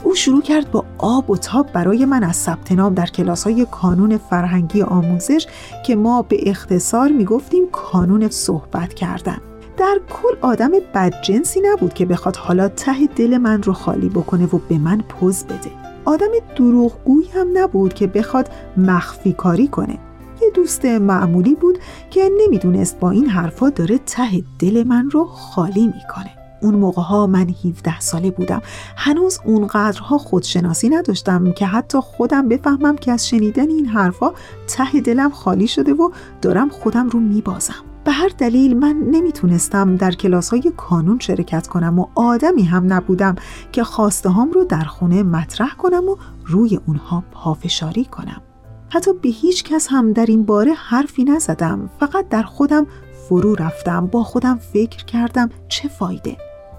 او 0.03 0.14
شروع 0.14 0.43
کرد 0.43 0.70
با 0.70 0.85
آب 0.99 1.30
و 1.30 1.37
تاب 1.37 1.72
برای 1.72 2.05
من 2.05 2.24
از 2.24 2.37
ثبت 2.37 2.72
نام 2.72 2.95
در 2.95 3.07
کلاس 3.07 3.45
های 3.45 3.66
کانون 3.70 4.18
فرهنگی 4.18 4.82
آموزش 4.82 5.47
که 5.87 5.97
ما 5.97 6.22
به 6.22 6.51
اختصار 6.51 7.09
می‌گفتیم 7.09 7.70
کانون 7.72 8.28
صحبت 8.28 8.95
کردن 8.95 9.39
در 9.76 10.01
کل 10.11 10.37
آدم 10.41 10.70
بدجنسی 10.95 11.61
نبود 11.64 11.95
که 11.95 12.07
بخواد 12.07 12.37
حالا 12.37 12.68
ته 12.68 13.07
دل 13.16 13.39
من 13.39 13.62
رو 13.62 13.72
خالی 13.72 14.09
بکنه 14.09 14.45
و 14.45 14.59
به 14.68 14.78
من 14.78 14.99
پوز 14.99 15.45
بده 15.45 15.84
آدم 16.05 16.31
دروغگوی 16.57 17.25
هم 17.35 17.49
نبود 17.55 17.95
که 17.95 18.07
بخواد 18.07 18.49
مخفی 18.77 19.33
کاری 19.33 19.69
کنه. 19.69 19.99
یه 20.43 20.51
دوست 20.55 20.85
معمولی 20.85 21.55
بود 21.55 21.79
که 22.11 22.31
نمی‌دونست 22.41 23.01
با 23.01 23.11
این 23.11 23.27
حرفا 23.27 23.71
داره 23.71 23.99
ته 23.99 24.43
دل 24.59 24.85
من 24.87 25.11
رو 25.11 25.25
خالی 25.25 25.87
می‌کنه. 25.87 26.31
اون 26.63 26.75
موقع 26.75 27.03
ها 27.03 27.27
من 27.27 27.49
17 27.65 28.01
ساله 28.01 28.31
بودم. 28.31 28.63
هنوز 28.97 29.39
اونقدرها 29.45 30.19
خودشناسی 30.19 30.89
نداشتم 30.89 31.53
که 31.53 31.67
حتی 31.67 31.99
خودم 32.01 32.49
بفهمم 32.49 32.97
که 32.97 33.13
از 33.13 33.29
شنیدن 33.29 33.69
این 33.69 33.87
حرفا 33.87 34.33
ته 34.67 35.01
دلم 35.01 35.31
خالی 35.31 35.67
شده 35.67 35.93
و 35.95 36.11
دارم 36.43 36.69
خودم 36.69 37.09
رو 37.09 37.21
میبازم. 37.21 37.94
به 38.05 38.13
هر 38.13 38.31
دلیل 38.39 38.77
من 38.77 38.97
نمی‌تونستم 39.11 39.97
در 39.97 40.11
کلاس 40.11 40.51
های 40.51 40.73
کانون 40.77 41.19
شرکت 41.19 41.67
کنم 41.67 41.99
و 41.99 42.07
آدمی 42.15 42.63
هم 42.63 42.93
نبودم 42.93 43.35
که 43.73 43.85
خواسته 43.85 44.29
هام 44.29 44.53
رو 44.53 44.65
در 44.65 44.85
خونه 44.85 45.23
مطرح 45.23 45.75
کنم 45.75 46.09
و 46.09 46.17
روی 46.47 46.81
اونها 46.87 47.25
پافشاری 47.33 48.05
کنم. 48.05 48.43
حتی 48.91 49.11
به 49.23 49.29
هیچ 49.29 49.65
کس 49.65 49.87
هم 49.91 50.13
در 50.13 50.27
این 50.27 50.43
باره 50.43 50.73
حرفی 50.73 51.25
نزدم. 51.25 51.91
فقط 52.01 52.29
در 52.29 52.43
خودم 52.43 52.87
فرو 53.29 53.55
رفتم 53.55 54.07
با 54.07 54.23
خودم 54.23 54.59
فکر 54.73 55.05
کردم 55.05 55.51
چه 55.69 55.89
فایده. 55.89 56.37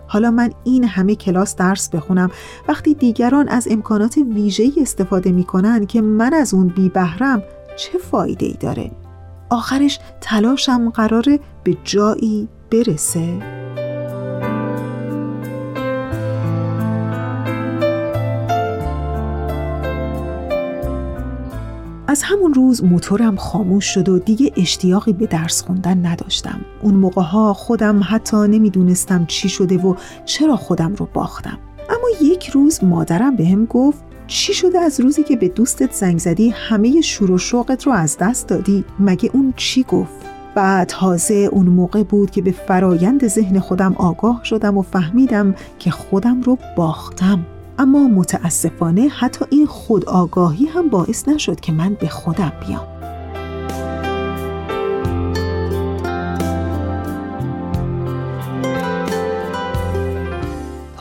حالا 0.07 0.31
من 0.31 0.49
این 0.63 0.83
همه 0.83 1.15
کلاس 1.15 1.55
درس 1.55 1.89
بخونم. 1.89 2.29
وقتی 2.67 2.93
دیگران 2.93 3.49
از 3.49 3.67
امکانات 3.71 4.17
ویژه‌ای 4.17 4.73
استفاده 4.77 5.31
می‌کنن 5.31 5.85
که 5.85 6.01
من 6.01 6.33
از 6.33 6.53
اون 6.53 6.67
بی 6.67 6.89
بهرم 6.89 7.43
چه 7.77 7.97
فایده 7.97 8.45
ای 8.45 8.57
داره؟ 8.59 8.91
آخرش 9.49 9.99
تلاشم 10.21 10.89
قراره 10.89 11.39
به 11.63 11.77
جایی 11.83 12.49
برسه 12.71 13.55
از 22.07 22.23
همون 22.23 22.53
روز 22.53 22.83
موتورم 22.83 23.35
خاموش 23.35 23.85
شد 23.85 24.09
و 24.09 24.19
دیگه 24.19 24.51
اشتیاقی 24.57 25.13
به 25.13 25.27
درس 25.27 25.63
خوندن 25.63 26.05
نداشتم. 26.05 26.61
اون 26.81 26.93
موقع 26.93 27.21
ها 27.21 27.53
خودم 27.53 28.01
حتی 28.03 28.37
نمی‌دونستم 28.37 29.25
چی 29.25 29.49
شده 29.49 29.77
و 29.77 29.95
چرا 30.25 30.55
خودم 30.55 30.95
رو 30.95 31.07
باختم. 31.13 31.57
اما 31.89 32.31
یک 32.31 32.49
روز 32.49 32.83
مادرم 32.83 33.35
به 33.35 33.47
هم 33.47 33.65
گفت 33.65 34.03
چی 34.27 34.53
شده 34.53 34.79
از 34.79 34.99
روزی 34.99 35.23
که 35.23 35.35
به 35.35 35.47
دوستت 35.47 35.93
زنگ 35.93 36.19
زدی 36.19 36.49
همه 36.49 37.01
شور 37.01 37.31
و 37.31 37.37
شوقت 37.37 37.87
رو 37.87 37.93
از 37.93 38.17
دست 38.17 38.47
دادی؟ 38.47 38.85
مگه 38.99 39.29
اون 39.33 39.53
چی 39.57 39.83
گفت؟ 39.83 40.25
بعد 40.55 40.87
تازه 40.87 41.33
اون 41.33 41.65
موقع 41.65 42.03
بود 42.03 42.31
که 42.31 42.41
به 42.41 42.51
فرایند 42.51 43.27
ذهن 43.27 43.59
خودم 43.59 43.95
آگاه 43.97 44.41
شدم 44.43 44.77
و 44.77 44.81
فهمیدم 44.81 45.55
که 45.79 45.91
خودم 45.91 46.41
رو 46.41 46.57
باختم. 46.75 47.45
اما 47.79 48.07
متاسفانه 48.07 49.07
حتی 49.07 49.45
این 49.49 49.65
خودآگاهی 49.65 50.65
هم 50.65 50.89
باعث 50.89 51.27
نشد 51.27 51.59
که 51.59 51.71
من 51.71 51.93
به 51.93 52.07
خودم 52.07 52.53
بیام. 52.67 52.94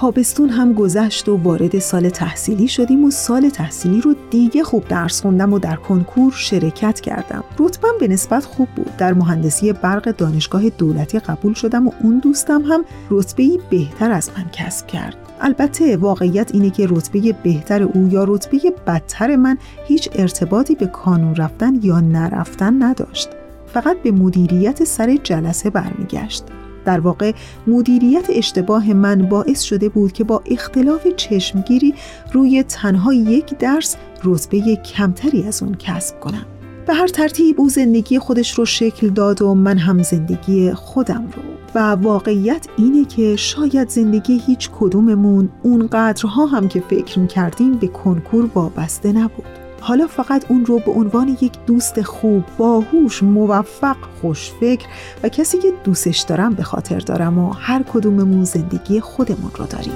تابستون 0.04 0.48
هم 0.48 0.72
گذشت 0.72 1.28
و 1.28 1.36
وارد 1.36 1.78
سال 1.78 2.08
تحصیلی 2.08 2.68
شدیم 2.68 3.04
و 3.04 3.10
سال 3.10 3.48
تحصیلی 3.48 4.00
رو 4.00 4.14
دیگه 4.30 4.64
خوب 4.64 4.88
درس 4.88 5.22
خوندم 5.22 5.52
و 5.52 5.58
در 5.58 5.76
کنکور 5.76 6.32
شرکت 6.32 7.00
کردم. 7.00 7.44
رتبم 7.58 7.92
به 8.00 8.08
نسبت 8.08 8.44
خوب 8.44 8.68
بود. 8.76 8.96
در 8.98 9.14
مهندسی 9.14 9.72
برق 9.72 10.16
دانشگاه 10.16 10.68
دولتی 10.68 11.18
قبول 11.18 11.54
شدم 11.54 11.88
و 11.88 11.92
اون 12.02 12.18
دوستم 12.18 12.62
هم 12.62 12.84
رتبه‌ای 13.10 13.60
بهتر 13.70 14.10
از 14.10 14.30
من 14.36 14.44
کسب 14.52 14.86
کرد. 14.86 15.16
البته 15.40 15.96
واقعیت 15.96 16.50
اینه 16.54 16.70
که 16.70 16.86
رتبه 16.90 17.34
بهتر 17.42 17.82
او 17.82 18.08
یا 18.10 18.24
رتبه 18.24 18.58
بدتر 18.86 19.36
من 19.36 19.58
هیچ 19.86 20.08
ارتباطی 20.14 20.74
به 20.74 20.86
کانون 20.86 21.36
رفتن 21.36 21.78
یا 21.82 22.00
نرفتن 22.00 22.82
نداشت. 22.82 23.28
فقط 23.66 23.96
به 24.02 24.10
مدیریت 24.10 24.84
سر 24.84 25.16
جلسه 25.22 25.70
برمیگشت. 25.70 26.44
در 26.84 27.00
واقع 27.00 27.32
مدیریت 27.66 28.26
اشتباه 28.28 28.92
من 28.92 29.28
باعث 29.28 29.62
شده 29.62 29.88
بود 29.88 30.12
که 30.12 30.24
با 30.24 30.42
اختلاف 30.46 31.06
چشمگیری 31.16 31.94
روی 32.32 32.62
تنها 32.62 33.14
یک 33.14 33.58
درس 33.58 33.96
رتبه 34.24 34.76
کمتری 34.76 35.42
از 35.42 35.62
اون 35.62 35.74
کسب 35.74 36.20
کنم. 36.20 36.46
به 36.86 36.94
هر 36.94 37.06
ترتیب 37.06 37.60
او 37.60 37.68
زندگی 37.68 38.18
خودش 38.18 38.58
رو 38.58 38.64
شکل 38.64 39.08
داد 39.08 39.42
و 39.42 39.54
من 39.54 39.78
هم 39.78 40.02
زندگی 40.02 40.72
خودم 40.72 41.24
رو 41.36 41.42
و 41.74 41.78
واقعیت 41.78 42.66
اینه 42.76 43.04
که 43.04 43.36
شاید 43.36 43.88
زندگی 43.88 44.40
هیچ 44.46 44.70
کدوممون 44.80 45.48
اونقدرها 45.62 46.46
هم 46.46 46.68
که 46.68 46.80
فکر 46.80 47.18
می‌کردیم 47.18 47.72
به 47.72 47.86
کنکور 47.86 48.50
وابسته 48.54 49.12
نبود 49.12 49.63
حالا 49.86 50.06
فقط 50.06 50.44
اون 50.48 50.66
رو 50.66 50.78
به 50.78 50.90
عنوان 50.90 51.28
یک 51.40 51.52
دوست 51.66 52.02
خوب، 52.02 52.44
باهوش، 52.58 53.22
موفق، 53.22 53.96
خوشفکر 54.20 54.86
و 55.22 55.28
کسی 55.28 55.58
که 55.58 55.72
دوستش 55.84 56.20
دارم 56.20 56.54
به 56.54 56.62
خاطر 56.62 56.98
دارم 56.98 57.38
و 57.38 57.52
هر 57.52 57.82
کدوممون 57.82 58.44
زندگی 58.44 59.00
خودمون 59.00 59.50
رو 59.54 59.66
داریم. 59.66 59.92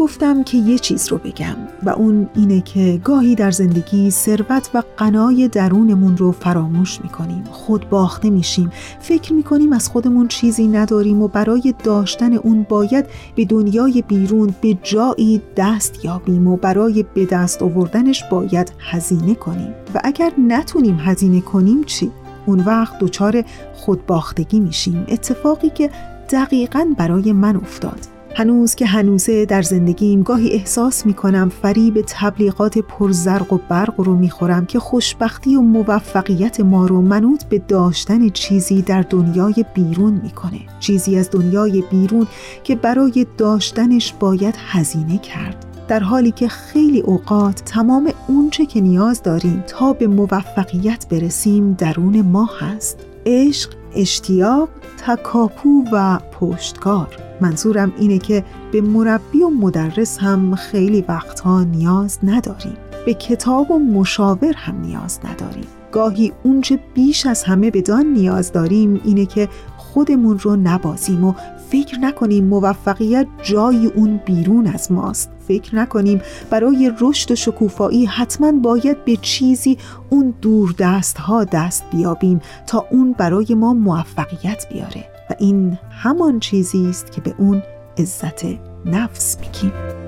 گفتم 0.00 0.42
که 0.42 0.58
یه 0.58 0.78
چیز 0.78 1.08
رو 1.08 1.18
بگم 1.18 1.56
و 1.82 1.90
اون 1.90 2.28
اینه 2.34 2.60
که 2.60 3.00
گاهی 3.04 3.34
در 3.34 3.50
زندگی 3.50 4.10
ثروت 4.10 4.70
و 4.74 4.82
قنای 4.96 5.48
درونمون 5.48 6.16
رو 6.16 6.32
فراموش 6.32 7.00
می‌کنیم 7.00 7.44
خود 7.50 7.88
باخته 7.90 8.30
میشیم. 8.30 8.70
فکر 9.00 9.32
می‌کنیم 9.32 9.72
از 9.72 9.88
خودمون 9.88 10.28
چیزی 10.28 10.68
نداریم 10.68 11.22
و 11.22 11.28
برای 11.28 11.74
داشتن 11.84 12.32
اون 12.32 12.66
باید 12.68 13.06
به 13.34 13.44
دنیای 13.44 14.04
بیرون 14.08 14.54
به 14.60 14.78
جایی 14.82 15.42
دست 15.56 16.04
یابیم 16.04 16.48
و 16.48 16.56
برای 16.56 17.04
به 17.14 17.26
دست 17.26 17.62
آوردنش 17.62 18.24
باید 18.30 18.72
هزینه 18.78 19.34
کنیم. 19.34 19.74
و 19.94 20.00
اگر 20.04 20.32
نتونیم 20.48 20.98
هزینه 21.00 21.40
کنیم 21.40 21.84
چی؟ 21.84 22.10
اون 22.46 22.60
وقت 22.60 22.98
دچار 22.98 23.44
خودباختگی 23.74 24.60
میشیم. 24.60 25.04
اتفاقی 25.08 25.70
که 25.70 25.90
دقیقا 26.30 26.94
برای 26.98 27.32
من 27.32 27.56
افتاد. 27.56 28.09
هنوز 28.34 28.74
که 28.74 28.86
هنوزه 28.86 29.46
در 29.46 29.62
زندگیم 29.62 30.22
گاهی 30.22 30.50
احساس 30.50 31.06
می 31.06 31.14
کنم 31.14 31.48
فریب 31.62 32.04
تبلیغات 32.06 32.78
پرزرق 32.78 33.52
و 33.52 33.58
برق 33.68 34.00
رو 34.00 34.16
می 34.16 34.30
خورم 34.30 34.66
که 34.66 34.78
خوشبختی 34.78 35.56
و 35.56 35.60
موفقیت 35.60 36.60
ما 36.60 36.86
رو 36.86 37.02
منوط 37.02 37.44
به 37.44 37.58
داشتن 37.58 38.28
چیزی 38.28 38.82
در 38.82 39.02
دنیای 39.02 39.64
بیرون 39.74 40.20
می‌کنه. 40.22 40.60
چیزی 40.80 41.18
از 41.18 41.30
دنیای 41.30 41.84
بیرون 41.90 42.26
که 42.64 42.76
برای 42.76 43.26
داشتنش 43.38 44.14
باید 44.20 44.54
هزینه 44.58 45.18
کرد. 45.18 45.66
در 45.88 46.00
حالی 46.00 46.30
که 46.30 46.48
خیلی 46.48 47.00
اوقات 47.00 47.62
تمام 47.64 48.12
اونچه 48.28 48.66
که 48.66 48.80
نیاز 48.80 49.22
داریم 49.22 49.64
تا 49.66 49.92
به 49.92 50.06
موفقیت 50.06 51.06
برسیم 51.10 51.72
درون 51.72 52.22
ما 52.22 52.48
هست. 52.60 53.09
عشق، 53.26 53.70
اشتیاق، 53.94 54.68
تکاپو 55.06 55.84
و 55.92 56.18
پشتکار. 56.18 57.16
منظورم 57.40 57.92
اینه 57.98 58.18
که 58.18 58.44
به 58.72 58.80
مربی 58.80 59.42
و 59.42 59.48
مدرس 59.48 60.18
هم 60.18 60.54
خیلی 60.54 61.04
وقتها 61.08 61.64
نیاز 61.64 62.18
نداریم. 62.22 62.76
به 63.06 63.14
کتاب 63.14 63.70
و 63.70 63.78
مشاور 63.78 64.52
هم 64.56 64.80
نیاز 64.80 65.20
نداریم. 65.24 65.66
گاهی 65.92 66.32
اونچه 66.42 66.80
بیش 66.94 67.26
از 67.26 67.42
همه 67.42 67.70
بدان 67.70 68.06
نیاز 68.06 68.52
داریم 68.52 69.00
اینه 69.04 69.26
که 69.26 69.48
خودمون 69.76 70.38
رو 70.38 70.56
نبازیم 70.56 71.24
و 71.24 71.34
فکر 71.70 71.98
نکنیم 71.98 72.44
موفقیت 72.44 73.26
جای 73.42 73.86
اون 73.86 74.20
بیرون 74.26 74.66
از 74.66 74.92
ماست. 74.92 75.30
فکر 75.48 75.76
نکنیم 75.76 76.20
برای 76.50 76.92
رشد 77.00 77.30
و 77.30 77.34
شکوفایی 77.34 78.06
حتما 78.06 78.52
باید 78.52 79.04
به 79.04 79.16
چیزی 79.16 79.78
اون 80.10 80.34
دور 80.40 80.74
دست 80.78 81.18
ها 81.18 81.44
دست 81.44 81.84
بیابیم 81.92 82.40
تا 82.66 82.86
اون 82.90 83.12
برای 83.12 83.54
ما 83.54 83.74
موفقیت 83.74 84.66
بیاره. 84.72 85.04
و 85.30 85.34
این 85.38 85.78
همان 85.90 86.40
چیزی 86.40 86.86
است 86.90 87.12
که 87.12 87.20
به 87.20 87.34
اون 87.38 87.62
عزت 87.98 88.44
نفس 88.84 89.38
میگیم. 89.40 89.99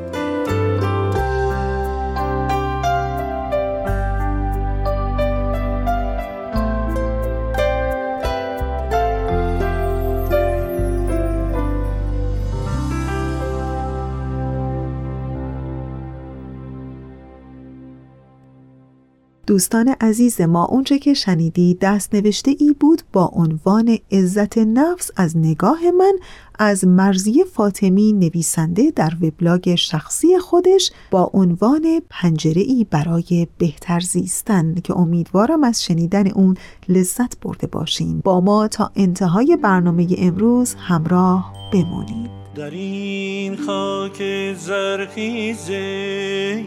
دوستان 19.53 19.89
عزیز 20.01 20.41
ما 20.41 20.65
اونچه 20.65 20.99
که 20.99 21.15
شنیدی 21.15 21.79
دست 21.81 22.15
نوشته 22.15 22.57
ای 22.59 22.75
بود 22.81 23.03
با 23.13 23.31
عنوان 23.35 23.99
عزت 24.13 24.59
نفس 24.59 25.11
از 25.17 25.37
نگاه 25.37 25.91
من 25.99 26.13
از 26.59 26.85
مرزی 26.87 27.45
فاطمی 27.45 28.13
نویسنده 28.13 28.93
در 28.97 29.13
وبلاگ 29.23 29.75
شخصی 29.75 30.39
خودش 30.39 30.91
با 31.11 31.31
عنوان 31.35 32.03
پنجره 32.11 32.63
ای 32.63 32.87
برای 32.91 33.47
بهتر 33.59 34.01
زیستن 34.01 34.75
که 34.75 34.97
امیدوارم 34.97 35.65
از 35.65 35.85
شنیدن 35.85 36.31
اون 36.31 36.57
لذت 36.89 37.41
برده 37.41 37.67
باشین. 37.67 38.21
با 38.25 38.41
ما 38.41 38.69
تا 38.69 38.91
انتهای 38.97 39.57
برنامه 39.57 40.07
امروز 40.19 40.75
همراه 40.75 41.53
بمونید 41.73 42.42
در 42.55 42.71
این 42.71 43.57
خاک 43.57 44.23
زرخیز 44.55 45.71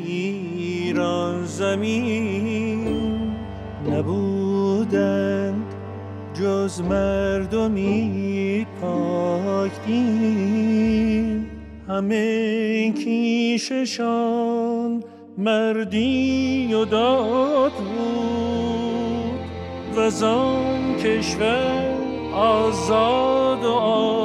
ایران 0.03 1.45
زمین 1.45 3.31
نبودند 3.91 5.65
جز 6.33 6.81
مردمی 6.81 8.67
پاک 8.81 9.71
دین. 9.87 11.45
همه 11.87 12.91
کیششان 12.91 15.03
مردی 15.37 16.73
و 16.73 16.85
داد 16.85 17.71
بود 17.71 19.39
و 19.97 20.09
زان 20.09 20.95
کشور 20.95 21.95
آزاد 22.33 23.63
و 23.63 23.71
آباد 23.71 24.24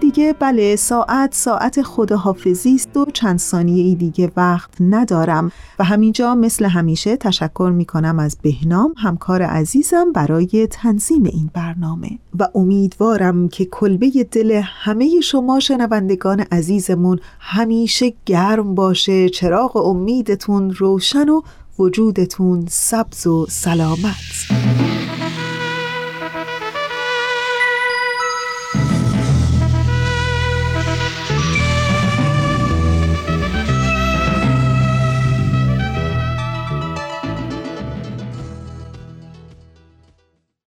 دیگه 0.00 0.34
بله 0.40 0.76
ساعت 0.76 1.34
ساعت 1.34 1.82
خداحافظی 1.82 2.74
است 2.74 2.96
و 2.96 3.06
چند 3.12 3.38
ثانیه 3.38 3.84
ای 3.84 3.94
دیگه 3.94 4.32
وقت 4.36 4.70
ندارم. 4.80 5.52
و 5.78 5.84
همینجا 5.84 6.34
مثل 6.34 6.64
همیشه 6.64 7.16
تشکر 7.16 7.72
می 7.74 7.84
کنم 7.84 8.18
از 8.18 8.38
بهنام 8.42 8.94
همکار 8.96 9.42
عزیزم 9.42 10.12
برای 10.12 10.68
تنظیم 10.70 11.24
این 11.24 11.50
برنامه. 11.54 12.18
و 12.38 12.48
امیدوارم 12.54 13.48
که 13.48 13.64
کلبه 13.64 14.10
دل 14.30 14.60
همه 14.64 15.20
شما 15.20 15.60
شنوندگان 15.60 16.40
عزیزمون 16.40 17.20
همیشه 17.40 18.12
گرم 18.26 18.74
باشه 18.74 19.28
چراغ 19.28 19.76
امیدتون 19.76 20.70
روشن 20.70 21.28
و 21.28 21.42
وجودتون 21.78 22.64
سبز 22.68 23.26
و 23.26 23.46
سلامت. 23.48 24.97